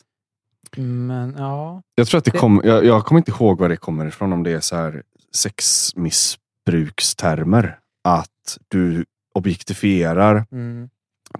Men 0.78 1.36
ja, 1.38 1.82
Jag 1.96 2.08
tror 2.08 2.18
att 2.18 2.26
det 2.26 2.32
Det- 2.32 2.38
kom, 2.38 2.62
jag, 2.64 2.86
jag 2.86 3.06
kommer 3.06 3.20
inte 3.20 3.32
ihåg 3.32 3.60
var 3.60 3.70
det 3.70 3.78
kommer 3.78 4.06
ifrån, 4.06 4.34
om 4.34 4.44
det 4.44 4.52
är 4.52 4.60
så 4.60 4.76
här 4.76 5.04
sexmissbrukstermer. 5.32 7.80
Att 8.04 8.58
du 8.68 9.06
objektifierar 9.34 10.46
mm, 10.52 10.90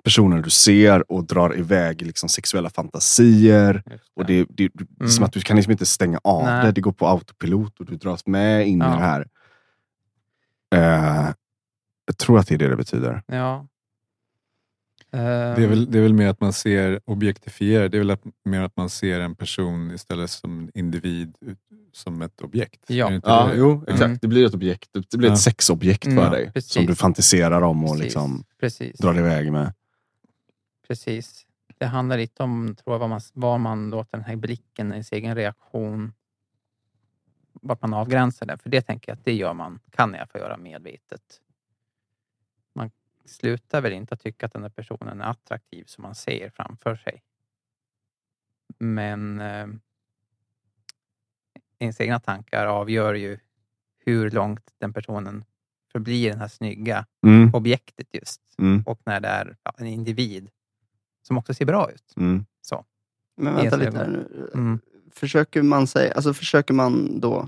personer 0.04 0.42
du 0.42 0.50
ser 0.50 1.12
och 1.12 1.24
drar 1.24 1.58
iväg 1.58 2.02
liksom 2.02 2.30
sexuella 2.30 2.70
fantasier. 2.70 3.84
just 3.92 4.04
Och 4.16 4.26
det, 4.26 4.46
det, 4.50 4.70
det 4.74 4.84
är 4.84 4.88
Mm. 5.00 5.10
som 5.12 5.26
att 5.26 5.34
du 5.34 5.42
kan 5.42 5.56
liksom 5.56 5.72
inte 5.72 5.86
stänga 5.86 6.20
av 6.24 6.44
Nej. 6.44 6.66
det. 6.66 6.72
Det 6.72 6.82
går 6.82 6.92
på 6.92 7.08
autopilot 7.08 7.80
och 7.80 7.86
du 7.86 7.96
dras 7.96 8.26
med 8.28 8.68
in 8.68 8.82
i 8.82 8.86
Ja. 8.86 8.92
det 8.92 8.98
här. 9.02 9.28
Eh, 10.76 11.30
jag 12.06 12.18
tror 12.18 12.40
att 12.40 12.48
det 12.48 12.54
är 12.56 12.60
det 12.60 12.68
det 12.70 12.76
betyder. 12.76 13.22
Ja. 13.26 13.68
Det 15.14 15.18
är, 15.64 15.68
väl, 15.68 15.92
det 15.92 15.98
är 15.98 16.02
väl 16.02 16.14
mer 16.14 16.28
att 16.28 16.42
man 16.42 16.54
ser 16.54 17.00
objektifiera. 17.06 17.88
Det 17.88 17.98
är 17.98 18.00
väl 18.00 18.12
att, 18.12 18.22
mer 18.46 18.62
att 18.62 18.78
man 18.78 18.90
ser 18.90 19.20
en 19.20 19.36
person 19.36 19.92
istället 19.92 20.30
som 20.30 20.72
individ, 20.74 21.36
som 21.94 22.22
ett 22.22 22.42
objekt. 22.42 22.80
Ja. 22.88 23.10
Det 23.10 23.22
Ja, 23.24 23.46
det? 23.48 23.58
jo, 23.58 23.84
exakt. 23.84 24.02
Mm. 24.02 24.18
Det 24.22 24.28
blir 24.28 24.46
ett 24.46 24.54
objekt. 24.54 24.90
Det 25.12 25.18
blir 25.18 25.30
Ja. 25.30 25.34
ett 25.34 25.40
sexobjekt 25.42 26.06
Mm, 26.06 26.24
för 26.24 26.32
dig. 26.32 26.52
precis. 26.54 26.72
Som 26.72 26.86
du 26.86 26.96
fantiserar 26.96 27.62
om 27.62 27.84
och 27.84 27.90
Precis. 27.90 28.04
liksom 28.04 28.44
Precis. 28.60 28.98
drar 28.98 29.18
iväg 29.20 29.52
med. 29.52 29.74
Precis. 30.92 31.48
Det 31.78 31.86
handlar 31.86 32.18
lite 32.18 32.44
om 32.44 32.76
tror 32.76 32.94
jag, 32.94 33.00
vad, 33.00 33.10
man, 33.10 33.22
vad 33.34 33.60
man 33.60 33.90
låter 33.90 34.18
den 34.18 34.26
här 34.26 34.36
blicken, 34.36 34.92
ens 34.92 35.12
egen 35.12 35.36
reaktion, 35.36 36.14
vart 37.54 37.82
man 37.82 37.94
avgränsar 37.94 38.46
det. 38.46 38.58
För 38.58 38.70
det 38.70 38.82
tänker 38.82 39.12
jag 39.12 39.18
att 39.18 39.26
det 39.26 39.34
gör 39.34 39.54
man, 39.54 39.80
kan 39.92 40.14
jag 40.14 40.30
få 40.30 40.38
göra 40.38 40.58
medvetet. 40.58 41.42
Man 42.74 42.92
slutar 43.26 43.82
väl 43.82 43.94
inte 43.94 44.14
att 44.14 44.20
tycka 44.20 44.46
att 44.46 44.54
den 44.54 44.62
där 44.62 44.70
personen 44.70 45.22
är 45.22 45.26
attraktiv 45.26 45.84
som 45.88 46.02
man 46.02 46.16
ser 46.16 46.50
framför 46.50 46.96
sig. 46.96 47.24
Men 48.78 49.40
eh, 49.40 49.68
ens 51.80 52.02
egna 52.02 52.20
tankar 52.20 52.66
avgör 52.66 53.14
ju 53.14 53.40
hur 54.06 54.32
långt 54.32 54.74
den 54.78 54.94
personen 54.94 55.46
förblir 55.92 56.30
den 56.30 56.40
här 56.40 56.48
snygga 56.48 57.06
Mm. 57.24 57.54
objektet 57.54 58.08
just. 58.12 58.42
Mm. 58.60 58.84
Och 58.86 59.02
när 59.06 59.20
det 59.20 59.28
är 59.28 59.58
ja, 59.64 59.74
en 59.78 59.88
individ 59.88 60.50
som 61.22 61.38
också 61.38 61.54
ser 61.54 61.66
bra 61.66 61.92
ut. 61.92 62.14
Mm. 62.18 62.46
Så. 62.62 62.86
Men 63.38 63.56
vänta 63.56 63.76
lite 63.76 63.98
här 63.98 64.08
nu. 64.08 64.50
Mm. 64.54 64.80
Försöker 65.14 65.62
man, 65.62 65.88
säga, 65.88 66.14
alltså 66.14 66.34
försöker 66.34 66.74
man 66.74 67.20
då 67.20 67.48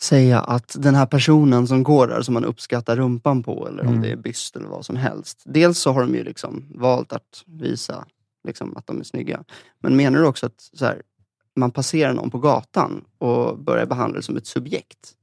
säga 0.00 0.40
att 0.40 0.76
den 0.78 0.94
här 0.94 1.06
personen 1.06 1.66
som 1.66 1.82
går 1.82 2.06
där, 2.06 2.22
som 2.22 2.34
man 2.34 2.44
uppskattar 2.44 2.96
rumpan 2.96 3.42
på, 3.42 3.68
eller 3.68 3.82
om 3.82 3.88
Mm. 3.88 4.02
det 4.02 4.10
är 4.10 4.16
byst 4.16 4.56
eller 4.56 4.68
vad 4.68 4.84
som 4.86 4.96
helst. 4.96 5.42
Dels 5.44 5.78
så 5.78 5.92
har 5.92 6.00
de 6.00 6.14
ju 6.14 6.24
liksom 6.24 6.66
valt 6.74 7.12
att 7.12 7.44
visa 7.46 8.04
liksom, 8.44 8.76
att 8.76 8.86
de 8.86 9.00
är 9.00 9.04
snygga. 9.04 9.44
Men 9.80 9.96
menar 9.96 10.20
du 10.20 10.26
också 10.26 10.46
att 10.46 10.60
så 10.72 10.84
här, 10.84 11.02
man 11.56 11.70
passerar 11.70 12.12
någon 12.12 12.30
på 12.30 12.38
gatan 12.38 13.04
och 13.18 13.58
börjar 13.58 13.86
behandla 13.86 14.16
det 14.16 14.22
som 14.22 14.36
ett 14.36 14.46
subjekt? 14.46 15.14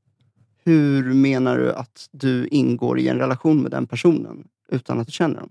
Hur 0.63 1.13
menar 1.13 1.57
du 1.57 1.73
att 1.73 2.09
du 2.11 2.47
ingår 2.47 2.99
i 2.99 3.07
en 3.07 3.17
relation 3.17 3.61
med 3.61 3.71
den 3.71 3.87
personen 3.87 4.47
utan 4.69 4.99
att 4.99 5.07
du 5.07 5.11
känner 5.11 5.39
dem? 5.39 5.49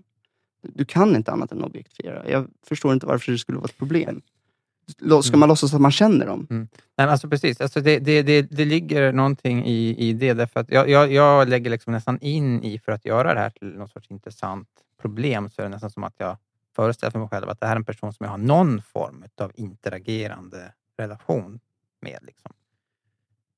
Du 0.73 0.85
kan 0.85 1.15
inte 1.15 1.31
annat 1.31 1.51
än 1.51 1.63
objektifiera. 1.63 2.29
Jag 2.29 2.47
förstår 2.67 2.93
inte 2.93 3.05
varför 3.05 3.31
det 3.31 3.37
skulle 3.37 3.57
vara 3.57 3.65
ett 3.65 3.77
problem. 3.77 4.21
Ska 4.99 5.29
Mm. 5.29 5.39
man 5.39 5.49
låtsas 5.49 5.73
att 5.73 5.81
man 5.81 5.91
känner 5.91 6.25
dem? 6.25 6.47
Nej, 6.49 6.67
men 6.97 7.09
alltså 7.09 7.29
precis. 7.29 7.61
Alltså 7.61 7.81
det, 7.81 7.99
det, 7.99 8.21
det, 8.21 8.41
det 8.41 8.65
ligger 8.65 9.11
någonting 9.13 9.65
i, 9.65 9.95
i 10.09 10.13
det. 10.13 10.33
Därför 10.33 10.59
att 10.59 10.71
jag, 10.71 10.89
jag, 10.89 11.11
jag 11.13 11.49
lägger 11.49 11.69
liksom 11.71 11.93
nästan 11.93 12.19
in 12.19 12.63
i, 12.63 12.79
för 12.79 12.91
att 12.91 13.05
göra 13.05 13.33
det 13.33 13.39
här 13.39 13.49
till 13.49 13.67
något 13.77 13.91
sorts 13.91 14.11
intressant 14.11 14.67
problem, 15.01 15.49
så 15.49 15.61
är 15.61 15.63
det 15.65 15.69
nästan 15.69 15.89
som 15.91 16.03
att 16.03 16.13
jag 16.17 16.37
föreställer 16.75 17.11
för 17.11 17.19
mig 17.19 17.27
själv 17.29 17.49
att 17.49 17.59
det 17.59 17.65
här 17.65 17.73
är 17.73 17.79
en 17.79 17.85
person 17.85 18.13
som 18.13 18.23
jag 18.23 18.31
har 18.31 18.37
någon 18.37 18.81
form 18.81 19.23
av 19.41 19.51
interagerande 19.55 20.73
relation 20.97 21.59
med. 22.01 22.19
Liksom. 22.21 22.51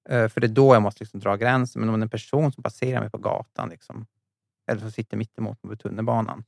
Eh, 0.10 0.28
För 0.30 0.42
det 0.42 0.48
är 0.48 0.52
då 0.52 0.74
jag 0.76 0.82
måste 0.82 1.04
liksom 1.04 1.20
dra 1.20 1.36
gränsen. 1.36 1.80
Men 1.80 1.90
om 1.90 2.00
det 2.00 2.02
är 2.02 2.06
en 2.06 2.10
person 2.10 2.52
som 2.52 2.64
passerar 2.64 3.00
mig 3.02 3.10
på 3.10 3.18
gatan, 3.18 3.70
liksom, 3.70 4.06
eller 4.68 4.82
som 4.82 4.92
sitter 4.92 5.18
mitt 5.18 5.38
emot 5.38 5.64
mig 5.64 5.78
på 5.78 5.82
tunnelbanan, 5.84 6.44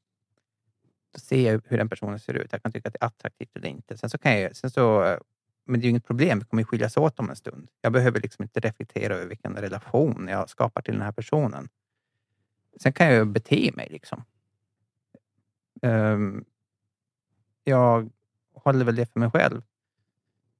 då 1.12 1.20
ser 1.20 1.52
jag 1.52 1.62
hur 1.66 1.78
den 1.78 1.90
personen 1.90 2.20
ser 2.20 2.34
ut. 2.34 2.52
Jag 2.52 2.64
kan 2.64 2.72
tycka 2.72 2.88
att 2.88 2.94
det 2.94 3.06
är 3.06 3.08
attraktivt 3.08 3.56
eller 3.56 3.68
inte. 3.68 3.98
Sen 3.98 4.10
så 4.10 4.18
kan 4.18 4.40
jag, 4.40 4.56
sen 4.56 4.70
så, 4.70 5.04
eh, 5.04 5.20
men 5.66 5.80
det 5.80 5.84
är 5.84 5.86
ju 5.86 5.90
inget 5.90 6.08
problem, 6.08 6.40
vi 6.40 6.46
kommer 6.46 6.62
ju 6.62 6.66
skiljas 6.66 6.98
åt 6.98 7.20
om 7.20 7.30
en 7.30 7.36
stund. 7.36 7.70
Jag 7.82 7.92
behöver 7.92 8.22
liksom 8.22 8.44
inte 8.44 8.60
reflektera 8.60 9.16
över 9.16 9.26
vilken 9.26 9.56
relation 9.56 10.28
jag 10.28 10.50
skapar 10.50 10.82
till 10.82 10.94
den 10.94 11.04
här 11.04 11.12
personen. 11.12 11.70
Sen 12.82 12.94
kan 12.94 13.08
jag 13.08 13.16
ju 13.16 13.26
bete 13.26 13.72
mig. 13.76 13.88
liksom. 13.92 14.24
Ehm, 15.82 16.46
jag 17.64 18.10
håller 18.54 18.86
väl 18.86 18.96
det 18.96 19.06
för 19.06 19.20
mig 19.20 19.32
själv. 19.32 19.62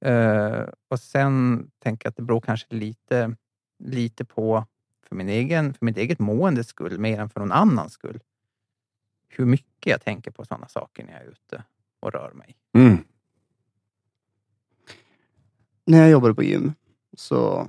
Eh, 0.00 0.68
och 0.88 1.00
sen 1.00 1.66
tänker 1.78 2.06
jag 2.06 2.10
att 2.10 2.16
det 2.16 2.22
beror 2.22 2.40
kanske 2.40 2.74
lite, 2.74 3.36
lite 3.78 4.24
på, 4.24 4.66
för, 5.08 5.16
min 5.16 5.28
egen, 5.28 5.74
för 5.74 5.84
mitt 5.84 5.96
eget 5.96 6.18
måendes 6.18 6.66
skull, 6.66 6.98
mer 6.98 7.20
än 7.20 7.28
för 7.28 7.40
någon 7.40 7.52
annans 7.52 7.92
skull, 7.92 8.20
hur 9.30 9.44
mycket 9.44 9.86
jag 9.86 10.04
tänker 10.04 10.30
på 10.30 10.44
sådana 10.44 10.68
saker 10.68 11.04
när 11.04 11.12
jag 11.12 11.22
är 11.22 11.28
ute 11.28 11.64
och 12.00 12.12
rör 12.12 12.32
mig. 12.32 12.56
Mm. 12.74 12.98
När 15.84 15.98
jag 15.98 16.10
jobbade 16.10 16.34
på 16.34 16.42
gym 16.42 16.72
så 17.16 17.68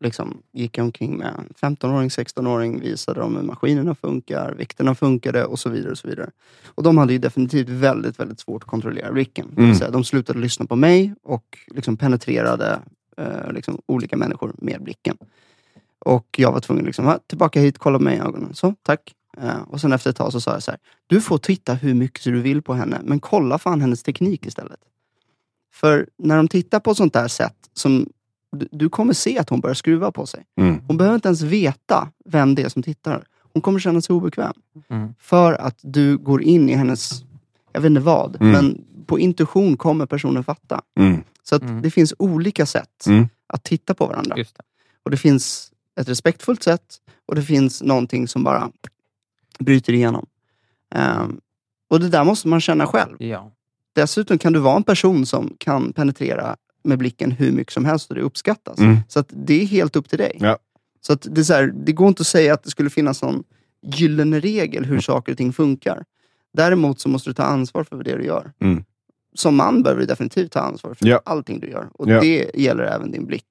liksom 0.00 0.42
gick 0.52 0.78
jag 0.78 0.84
omkring 0.84 1.16
med 1.16 1.34
en 1.38 1.76
15-åring, 1.76 2.08
16-åring, 2.08 2.80
visade 2.80 3.20
dem 3.20 3.36
hur 3.36 3.42
maskinerna 3.42 3.94
funkar, 3.94 4.54
vikterna 4.54 4.94
funkade 4.94 5.44
och 5.44 5.58
så 5.58 5.68
vidare. 5.70 5.90
Och 5.90 5.98
så 5.98 6.08
vidare. 6.08 6.30
Och 6.66 6.82
de 6.82 6.98
hade 6.98 7.12
ju 7.12 7.18
definitivt 7.18 7.68
väldigt, 7.68 8.20
väldigt 8.20 8.40
svårt 8.40 8.62
att 8.62 8.68
kontrollera 8.70 9.12
blicken. 9.12 9.54
Mm. 9.56 9.74
säga, 9.74 9.90
de 9.90 10.04
slutade 10.04 10.38
lyssna 10.38 10.66
på 10.66 10.76
mig 10.76 11.14
och 11.22 11.58
liksom 11.66 11.96
penetrerade 11.96 12.80
eh, 13.16 13.52
liksom 13.52 13.80
olika 13.86 14.16
människor 14.16 14.54
med 14.58 14.82
blicken. 14.82 15.16
Och 15.98 16.26
jag 16.38 16.52
var 16.52 16.60
tvungen 16.60 16.84
liksom, 16.84 17.04
"Va? 17.04 17.18
tillbaka 17.26 17.60
hit, 17.60 17.78
kolla 17.78 17.98
mig 17.98 18.16
i 18.16 18.20
ögonen. 18.20 18.54
Så, 18.54 18.74
tack. 18.82 19.14
Eh, 19.42 19.60
och 19.68 19.80
sen 19.80 19.92
efter 19.92 20.10
ett 20.10 20.16
tag 20.16 20.32
så 20.32 20.40
sa 20.40 20.52
jag 20.52 20.62
så 20.62 20.70
här, 20.70 20.80
du 21.06 21.20
får 21.20 21.38
titta 21.38 21.74
hur 21.74 21.94
mycket 21.94 22.24
du 22.24 22.40
vill 22.42 22.62
på 22.62 22.74
henne, 22.74 23.00
men 23.04 23.20
kolla 23.20 23.58
fan 23.58 23.80
hennes 23.80 24.02
teknik 24.02 24.46
istället. 24.46 24.80
För 25.74 26.08
när 26.18 26.36
de 26.36 26.48
tittar 26.48 26.80
på 26.80 26.90
ett 26.90 26.96
sånt 26.96 27.12
där 27.12 27.28
sätt, 27.28 27.56
som 27.74 28.08
du, 28.56 28.68
du 28.72 28.88
kommer 28.88 29.12
se 29.12 29.38
att 29.38 29.48
hon 29.50 29.60
börjar 29.60 29.74
skruva 29.74 30.12
på 30.12 30.26
sig. 30.26 30.44
Mm. 30.60 30.80
Hon 30.86 30.96
behöver 30.96 31.14
inte 31.14 31.28
ens 31.28 31.42
veta 31.42 32.08
vem 32.24 32.54
det 32.54 32.62
är 32.62 32.68
som 32.68 32.82
tittar. 32.82 33.24
Hon 33.52 33.62
kommer 33.62 33.78
känna 33.78 34.00
sig 34.00 34.14
obekväm. 34.14 34.52
Mm. 34.88 35.14
För 35.20 35.52
att 35.52 35.78
du 35.82 36.18
går 36.18 36.42
in 36.42 36.68
i 36.70 36.74
hennes, 36.74 37.10
jag 37.72 37.80
vet 37.80 37.88
inte 37.90 38.00
vad, 38.00 38.36
Mm. 38.40 38.52
men 38.52 38.84
på 39.06 39.18
intuition 39.18 39.76
kommer 39.76 40.06
personen 40.06 40.44
fatta. 40.44 40.82
Mm. 41.00 41.22
Så 41.42 41.56
att 41.56 41.62
Mm. 41.62 41.82
det 41.82 41.90
finns 41.90 42.14
olika 42.18 42.66
sätt 42.66 43.06
Mm. 43.06 43.28
att 43.46 43.64
titta 43.64 43.94
på 43.94 44.06
varandra. 44.06 44.36
Just 44.38 44.56
det. 44.56 44.62
Och 45.02 45.10
det 45.10 45.16
finns 45.16 45.72
ett 46.00 46.08
respektfullt 46.08 46.62
sätt 46.62 46.96
och 47.26 47.34
det 47.34 47.42
finns 47.42 47.82
någonting 47.82 48.28
som 48.28 48.44
bara 48.44 48.70
bryter 49.58 49.92
igenom. 49.92 50.26
Ehm, 50.94 51.40
och 51.90 52.00
det 52.00 52.08
där 52.08 52.24
måste 52.24 52.48
man 52.48 52.60
känna 52.60 52.86
själv. 52.86 53.16
Ja. 53.22 53.52
Dessutom 53.92 54.38
kan 54.38 54.52
du 54.52 54.58
vara 54.58 54.76
en 54.76 54.82
person 54.82 55.26
som 55.26 55.54
kan 55.58 55.92
penetrera 55.92 56.56
med 56.84 56.98
blicken 56.98 57.30
hur 57.30 57.52
mycket 57.52 57.72
som 57.72 57.84
helst 57.84 58.10
och 58.10 58.16
det 58.16 58.22
uppskattas. 58.22 58.78
Mm. 58.78 58.96
Så 59.08 59.20
att 59.20 59.28
det 59.30 59.62
är 59.62 59.66
helt 59.66 59.96
upp 59.96 60.08
till 60.08 60.18
dig. 60.18 60.36
Ja. 60.40 60.58
Så 61.00 61.12
att 61.12 61.26
det, 61.30 61.40
är 61.40 61.44
så 61.44 61.54
här, 61.54 61.66
det 61.84 61.92
går 61.92 62.08
inte 62.08 62.20
att 62.20 62.26
säga 62.26 62.54
att 62.54 62.62
det 62.62 62.70
skulle 62.70 62.90
finnas 62.90 63.22
någon 63.22 63.44
gyllene 63.82 64.40
regel 64.40 64.84
hur 64.84 65.00
saker 65.00 65.32
och 65.32 65.38
ting 65.38 65.52
funkar. 65.52 66.04
Däremot 66.52 67.00
så 67.00 67.08
måste 67.08 67.30
du 67.30 67.34
ta 67.34 67.42
ansvar 67.42 67.84
för 67.84 68.02
det 68.02 68.16
du 68.16 68.24
gör. 68.24 68.52
Mm. 68.60 68.84
Som 69.34 69.56
man 69.56 69.82
behöver 69.82 70.00
du 70.00 70.06
definitivt 70.06 70.52
ta 70.52 70.60
ansvar 70.60 70.94
för 70.94 71.06
Ja. 71.06 71.20
allting 71.24 71.60
du 71.60 71.70
gör. 71.70 71.88
Och 71.94 72.08
Ja. 72.10 72.20
det 72.20 72.50
gäller 72.54 72.84
även 72.84 73.10
din 73.10 73.26
blick. 73.26 73.46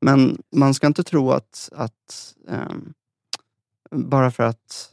Men 0.00 0.38
man 0.56 0.74
ska 0.74 0.86
inte 0.86 1.02
tro 1.02 1.30
att, 1.30 1.68
att 1.72 2.34
ehm, 2.48 2.92
bara 3.90 4.30
för 4.30 4.42
att. 4.42 4.86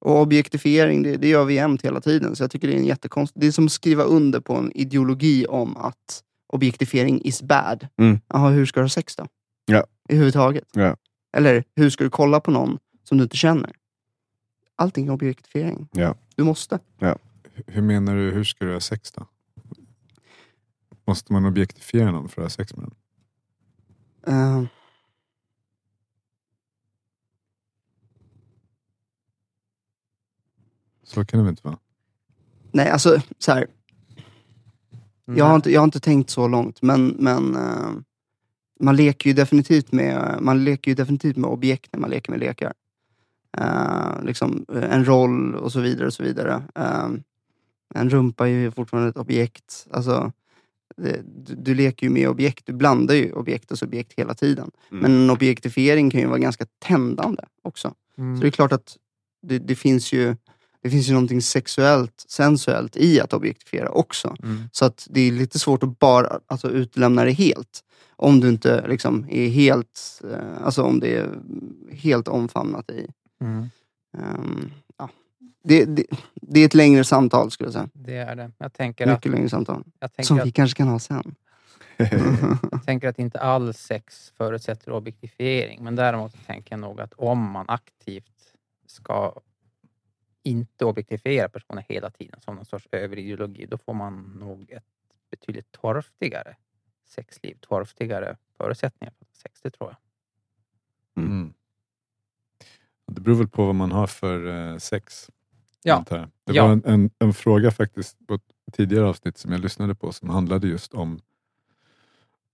Och 0.00 0.20
objektifiering, 0.20 1.02
det, 1.02 1.16
det 1.16 1.28
gör 1.28 1.44
vi 1.44 1.54
jämt 1.54 1.84
hela 1.84 2.00
tiden. 2.00 2.36
Så 2.36 2.42
jag 2.42 2.50
tycker 2.50 2.68
det 2.68 2.74
är 2.74 2.78
en 2.78 2.84
jättekonst... 2.84 3.32
Det 3.36 3.46
är 3.46 3.52
som 3.52 3.66
att 3.66 3.72
skriva 3.72 4.02
under 4.02 4.40
på 4.40 4.54
en 4.54 4.72
ideologi 4.72 5.46
om 5.46 5.76
att 5.76 6.22
objektifiering 6.46 7.20
is 7.24 7.42
bad. 7.42 7.88
Mm. 7.96 8.20
Jaha, 8.28 8.50
hur 8.50 8.66
ska 8.66 8.80
du 8.80 8.84
ha 8.84 8.88
sex 8.88 9.16
då? 9.16 9.26
Ja. 9.66 9.86
Överhuvudtaget. 10.08 10.68
Ja. 10.72 10.96
Eller 11.36 11.64
hur 11.76 11.90
ska 11.90 12.04
du 12.04 12.10
kolla 12.10 12.40
på 12.40 12.50
någon 12.50 12.78
som 13.04 13.18
du 13.18 13.24
inte 13.24 13.36
känner? 13.36 13.72
Allting 14.76 15.06
är 15.06 15.12
objektifiering. 15.12 15.88
Ja. 15.92 16.14
Du 16.34 16.44
måste. 16.44 16.78
Hur 17.66 17.82
menar 17.82 18.16
du, 18.16 18.30
hur 18.30 18.44
ska 18.44 18.64
du 18.64 18.72
ha 18.72 18.80
sex 18.80 19.12
då? 19.12 19.26
Måste 21.04 21.32
man 21.32 21.44
objektifiera 21.44 22.10
någon 22.10 22.28
för 22.28 22.42
att 22.42 22.44
ha 22.44 22.50
sex 22.50 22.76
med 22.76 22.84
den? 22.84 22.94
Eh, 24.34 24.64
Så 31.08 31.24
kan 31.24 31.38
det 31.38 31.44
väl 31.44 31.50
inte 31.50 31.66
vara? 31.66 31.78
nej, 32.72 32.90
alltså 32.90 33.20
så 33.38 33.52
här. 33.52 33.66
Jag 35.24 35.44
har, 35.44 35.56
inte, 35.56 35.70
jag 35.70 35.80
har 35.80 35.84
inte 35.84 36.00
tänkt 36.00 36.30
så 36.30 36.48
långt, 36.48 36.82
men, 36.82 37.06
men 37.08 37.56
eh, 37.56 37.90
man 38.80 38.96
leker 38.96 39.30
ju 39.30 39.34
definitivt 39.34 39.92
med 39.92 40.38
man 40.40 40.64
leker 40.64 40.90
ju 40.90 40.94
definitivt 40.94 41.36
med 41.36 41.50
objekt 41.50 41.92
när 41.92 42.00
man 42.00 42.10
leker 42.10 42.30
med 42.30 42.40
lekar. 42.40 42.72
Eh, 43.58 44.22
liksom, 44.22 44.66
eh, 44.74 44.94
en 44.94 45.04
roll 45.04 45.54
och 45.54 45.72
så 45.72 45.80
vidare. 45.80 46.06
och 46.06 46.12
så 46.12 46.22
vidare. 46.22 46.62
Eh, 46.74 47.08
en 47.94 48.10
rumpa 48.10 48.48
är 48.48 48.52
ju 48.52 48.70
fortfarande 48.70 49.10
ett 49.10 49.16
objekt. 49.16 49.86
Alltså, 49.90 50.32
det, 50.96 51.22
du, 51.24 51.54
du 51.54 51.74
leker 51.74 52.06
ju 52.06 52.12
med 52.12 52.28
objekt, 52.28 52.66
du 52.66 52.72
blandar 52.72 53.14
ju 53.14 53.32
objekt 53.32 53.70
och 53.70 53.78
subjekt 53.78 54.12
hela 54.16 54.34
tiden. 54.34 54.70
Mm. 54.90 55.02
Men 55.02 55.12
en 55.12 55.30
objektifiering 55.30 56.10
kan 56.10 56.20
ju 56.20 56.26
vara 56.26 56.38
ganska 56.38 56.66
tändande 56.78 57.42
också. 57.62 57.94
Mm. 58.18 58.36
Så 58.36 58.42
det 58.42 58.48
är 58.48 58.50
klart 58.50 58.72
att 58.72 58.96
det, 59.42 59.58
det, 59.58 59.74
finns 59.74 60.12
ju, 60.12 60.36
det 60.82 60.90
finns 60.90 61.08
ju 61.08 61.12
någonting 61.12 61.42
sexuellt, 61.42 62.24
sensuellt 62.28 62.96
i 62.96 63.20
att 63.20 63.32
objektifiera 63.32 63.88
också. 63.88 64.36
Mm. 64.42 64.62
Så 64.72 64.84
att 64.84 65.06
det 65.10 65.20
är 65.20 65.32
lite 65.32 65.58
svårt 65.58 65.82
att 65.82 65.98
bara 65.98 66.40
alltså, 66.46 66.70
utlämna 66.70 67.24
det 67.24 67.32
helt. 67.32 67.84
Om 68.16 68.40
du 68.40 68.48
inte 68.48 68.88
liksom, 68.88 69.26
är 69.30 69.48
helt, 69.48 70.22
eh, 70.32 70.64
alltså 70.64 70.82
om 70.82 71.00
det 71.00 71.16
är 71.16 71.38
helt 71.92 72.28
omfamnat 72.28 72.90
i. 72.90 73.06
Mm. 73.40 73.70
ehm, 74.18 74.70
ja. 74.98 75.10
det, 75.64 75.84
det, 75.84 76.04
det 76.34 76.60
är 76.60 76.64
ett 76.66 76.74
längre 76.74 77.04
samtal 77.04 77.50
skulle 77.50 77.66
jag 77.66 77.74
säga. 77.74 77.88
Det 77.92 78.16
är 78.16 78.36
det. 78.36 78.50
Jag 78.58 78.72
tänker 78.72 79.06
att, 79.06 79.18
Mycket 79.18 79.32
längre 79.32 79.48
samtal. 79.48 79.84
Som 79.84 80.08
tänker 80.08 80.34
vi 80.44 80.48
att, 80.48 80.54
kanske 80.54 80.76
kan 80.76 80.88
ha 80.88 80.98
sen. 80.98 81.34
jag 82.72 82.84
tänker 82.86 83.08
att 83.08 83.18
inte 83.18 83.40
all 83.40 83.74
sex 83.74 84.32
förutsätter 84.36 84.92
objektifiering. 84.92 85.84
Men 85.84 85.96
däremot 85.96 86.46
tänker 86.46 86.72
jag 86.72 86.80
nog 86.80 87.00
att 87.00 87.12
om 87.12 87.50
man 87.50 87.64
aktivt 87.68 88.54
ska 88.86 89.34
inte 90.48 90.84
objektifiera 90.84 91.48
personer 91.48 91.84
hela 91.88 92.10
tiden 92.10 92.40
som 92.40 92.56
någon 92.56 92.64
sorts 92.64 92.88
överideologi, 92.92 93.66
då 93.66 93.78
får 93.78 93.94
man 93.94 94.22
nog 94.40 94.70
ett 94.70 94.84
betydligt 95.30 95.72
torftigare 95.72 96.56
sexliv 97.04 97.56
torftigare 97.60 98.36
förutsättningar 98.56 99.12
för 99.18 99.26
sex, 99.32 99.60
det 99.62 99.70
tror 99.70 99.90
jag. 99.90 99.98
Mm. 101.24 101.38
Mm. 101.40 101.54
Det 103.12 103.20
beror 103.20 103.36
väl 103.36 103.48
på 103.48 103.66
vad 103.66 103.74
man 103.74 103.92
har 103.92 104.06
för 104.06 104.46
eh, 104.72 104.78
sex. 104.78 105.30
Ja. 105.82 106.04
Det 106.08 106.28
Ja. 106.44 106.64
var 106.66 106.72
en, 106.72 106.82
en, 106.84 107.10
en 107.18 107.32
fråga 107.32 107.70
faktiskt 107.70 108.26
på 108.26 108.34
ett 108.34 108.42
tidigare 108.72 109.04
avsnitt 109.06 109.38
som 109.38 109.52
jag 109.52 109.60
lyssnade 109.60 109.94
på 109.94 110.12
som 110.12 110.28
handlade 110.28 110.68
just 110.68 110.94
om, 110.94 111.20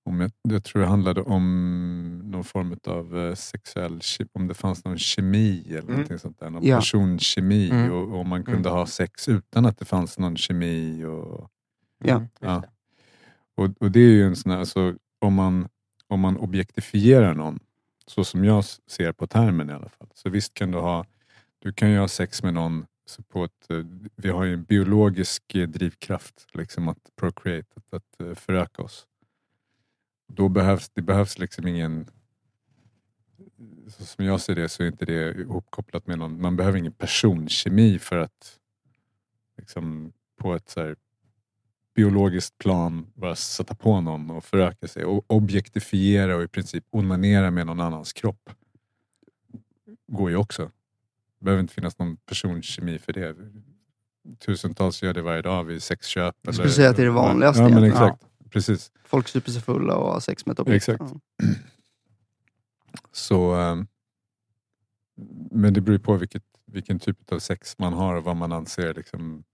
om 0.05 0.21
jag, 0.21 0.31
jag 0.43 0.65
tror 0.65 0.83
det 0.83 0.89
handlade 0.89 1.23
om 1.23 2.23
någon 2.25 2.45
form 2.45 2.77
av 2.87 3.19
eh, 3.19 3.35
sexuell, 3.35 4.01
om 4.33 4.47
det 4.49 4.55
fanns 4.55 4.85
någon 4.85 4.99
kemi 4.99 5.65
eller 5.69 5.79
Mm. 5.79 5.91
någonting 5.93 6.19
sånt 6.19 6.41
där. 6.41 6.51
Någon 6.51 6.65
Ja. 6.65 6.77
personkemi 6.77 7.71
Mm. 7.71 7.93
och, 7.93 8.21
om 8.21 8.29
man 8.29 8.45
kunde 8.45 8.69
Mm. 8.69 8.73
ha 8.79 8.87
sex 8.87 9.29
utan 9.29 9.67
att 9.67 9.79
det 9.79 9.85
fanns 9.85 10.19
någon 10.19 10.37
kemi. 10.37 11.05
Och, 11.05 11.51
Ja. 12.05 12.15
Mm, 12.17 12.29
Ja. 12.41 12.49
det. 12.63 12.69
och, 13.63 13.71
och 13.81 13.91
det 13.91 14.01
är 14.01 14.11
ju 14.11 14.27
en 14.27 14.37
sån 14.37 14.53
här, 14.53 14.59
alltså, 14.59 14.95
om, 15.21 15.35
man, 15.35 15.69
om 16.09 16.21
man 16.21 16.37
objektifierar 16.37 17.35
någon, 17.35 17.59
så 18.07 18.25
som 18.25 18.45
jag 18.45 18.65
ser 18.65 19.13
på 19.13 19.27
termen 19.27 19.71
i 19.71 19.73
alla 19.73 19.89
fall. 19.89 20.09
Så 20.15 20.31
visst 20.31 20.55
kan 20.55 20.71
du 20.71 20.79
ha, 20.79 21.05
du 21.59 21.73
kan 21.73 21.91
ju 21.91 21.99
ha 21.99 22.09
sex 22.09 22.43
med 22.43 22.55
någon 22.55 22.87
så 23.07 23.23
på 23.23 23.45
ett, 23.45 23.71
eh, 23.71 23.77
vi 24.17 24.29
har 24.29 24.45
ju 24.45 24.55
en 24.55 24.65
biologisk 24.65 25.55
eh, 25.55 25.69
drivkraft 25.69 26.47
liksom 26.55 26.89
att 26.89 26.99
procreate, 27.17 27.69
att, 27.91 27.95
att 28.23 28.39
föröka 28.39 28.83
oss. 28.83 29.07
Då 30.27 30.49
behövs, 30.49 30.91
det 30.95 31.03
behövs 31.03 31.39
liksom 31.39 31.67
ingen, 31.67 32.07
så 33.89 34.05
som 34.05 34.25
jag 34.25 34.41
ser 34.41 34.55
det 34.55 34.69
så 34.69 34.83
är 34.83 34.87
inte 34.87 35.05
det 35.05 35.41
ihopkopplat 35.41 36.07
med 36.07 36.19
någon, 36.19 36.41
man 36.41 36.57
behöver 36.57 36.79
ingen 36.79 36.93
personkemi 36.93 37.99
för 37.99 38.17
att 38.17 38.59
liksom 39.57 40.13
på 40.41 40.55
ett 40.55 40.69
så 40.69 40.81
här, 40.81 40.97
biologiskt 41.95 42.59
plan 42.59 43.07
bara 43.15 43.37
sätta 43.37 43.75
på 43.75 44.01
någon 44.01 44.31
och 44.31 44.45
föröka 44.45 44.89
sig 44.89 45.05
och 45.05 45.25
objektifiera 45.27 46.37
och 46.37 46.43
i 46.43 46.49
princip 46.49 46.85
onanera 46.91 47.51
med 47.51 47.67
någon 47.67 47.81
annans 47.81 48.13
kropp. 48.13 48.51
går 50.07 50.31
ju 50.31 50.37
också. 50.37 50.71
Det 51.39 51.45
behöver 51.45 51.61
inte 51.61 51.75
finnas 51.75 51.99
någon 51.99 52.17
personkemi 52.17 52.99
för 52.99 53.13
det. 53.13 53.37
Tusentals 54.39 55.03
gör 55.03 55.15
det 55.15 55.23
varje 55.23 55.43
dag 55.43 55.65
vid 55.65 55.83
sexköp. 55.83 56.37
Jag 56.43 56.55
skulle 56.55 56.71
säga 56.71 56.91
att 56.91 56.97
det 56.97 57.03
är 57.03 57.07
det 57.07 57.13
vanligaste 57.13 57.63
Ja, 57.63 57.69
men 57.69 57.85
exakt. 57.85 58.25
Precis. 58.55 58.93
Folk 59.05 59.29
super 59.29 59.51
sig 59.51 59.63
fulla 59.63 59.97
och 59.97 60.13
har 60.13 60.21
sex 60.21 60.47
med 60.47 60.61
objekt. 60.61 60.89
Exakt. 60.89 61.13
Ja. 61.13 61.47
Så, 63.13 63.55
ehm, 63.55 63.87
men 65.51 65.75
det 65.75 65.81
beror 65.81 65.99
på 65.99 66.17
vilket, 66.17 66.43
vilken 66.67 66.99
typ 66.99 67.33
av 67.33 67.39
sex 67.39 67.79
man 67.79 67.93
har 67.93 68.15
och 68.15 68.25
vad 68.25 68.37
man 68.37 68.53
anser 68.53 68.95
liksom, 68.95 69.45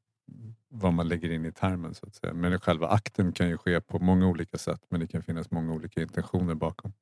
vad 0.68 0.92
man 0.92 1.08
lägger 1.08 1.30
in 1.30 1.44
i 1.44 1.52
termen. 1.52 1.94
Så 1.94 2.06
att 2.06 2.14
säga. 2.14 2.34
Men 2.34 2.60
själva 2.60 2.88
akten 2.88 3.32
kan 3.32 3.48
ju 3.48 3.58
ske 3.58 3.80
på 3.80 3.98
många 3.98 4.26
olika 4.26 4.58
sätt 4.58 4.80
men 4.88 5.00
det 5.00 5.06
kan 5.06 5.22
finnas 5.22 5.50
många 5.50 5.72
olika 5.72 6.02
intentioner 6.02 6.54
bakom. 6.54 6.92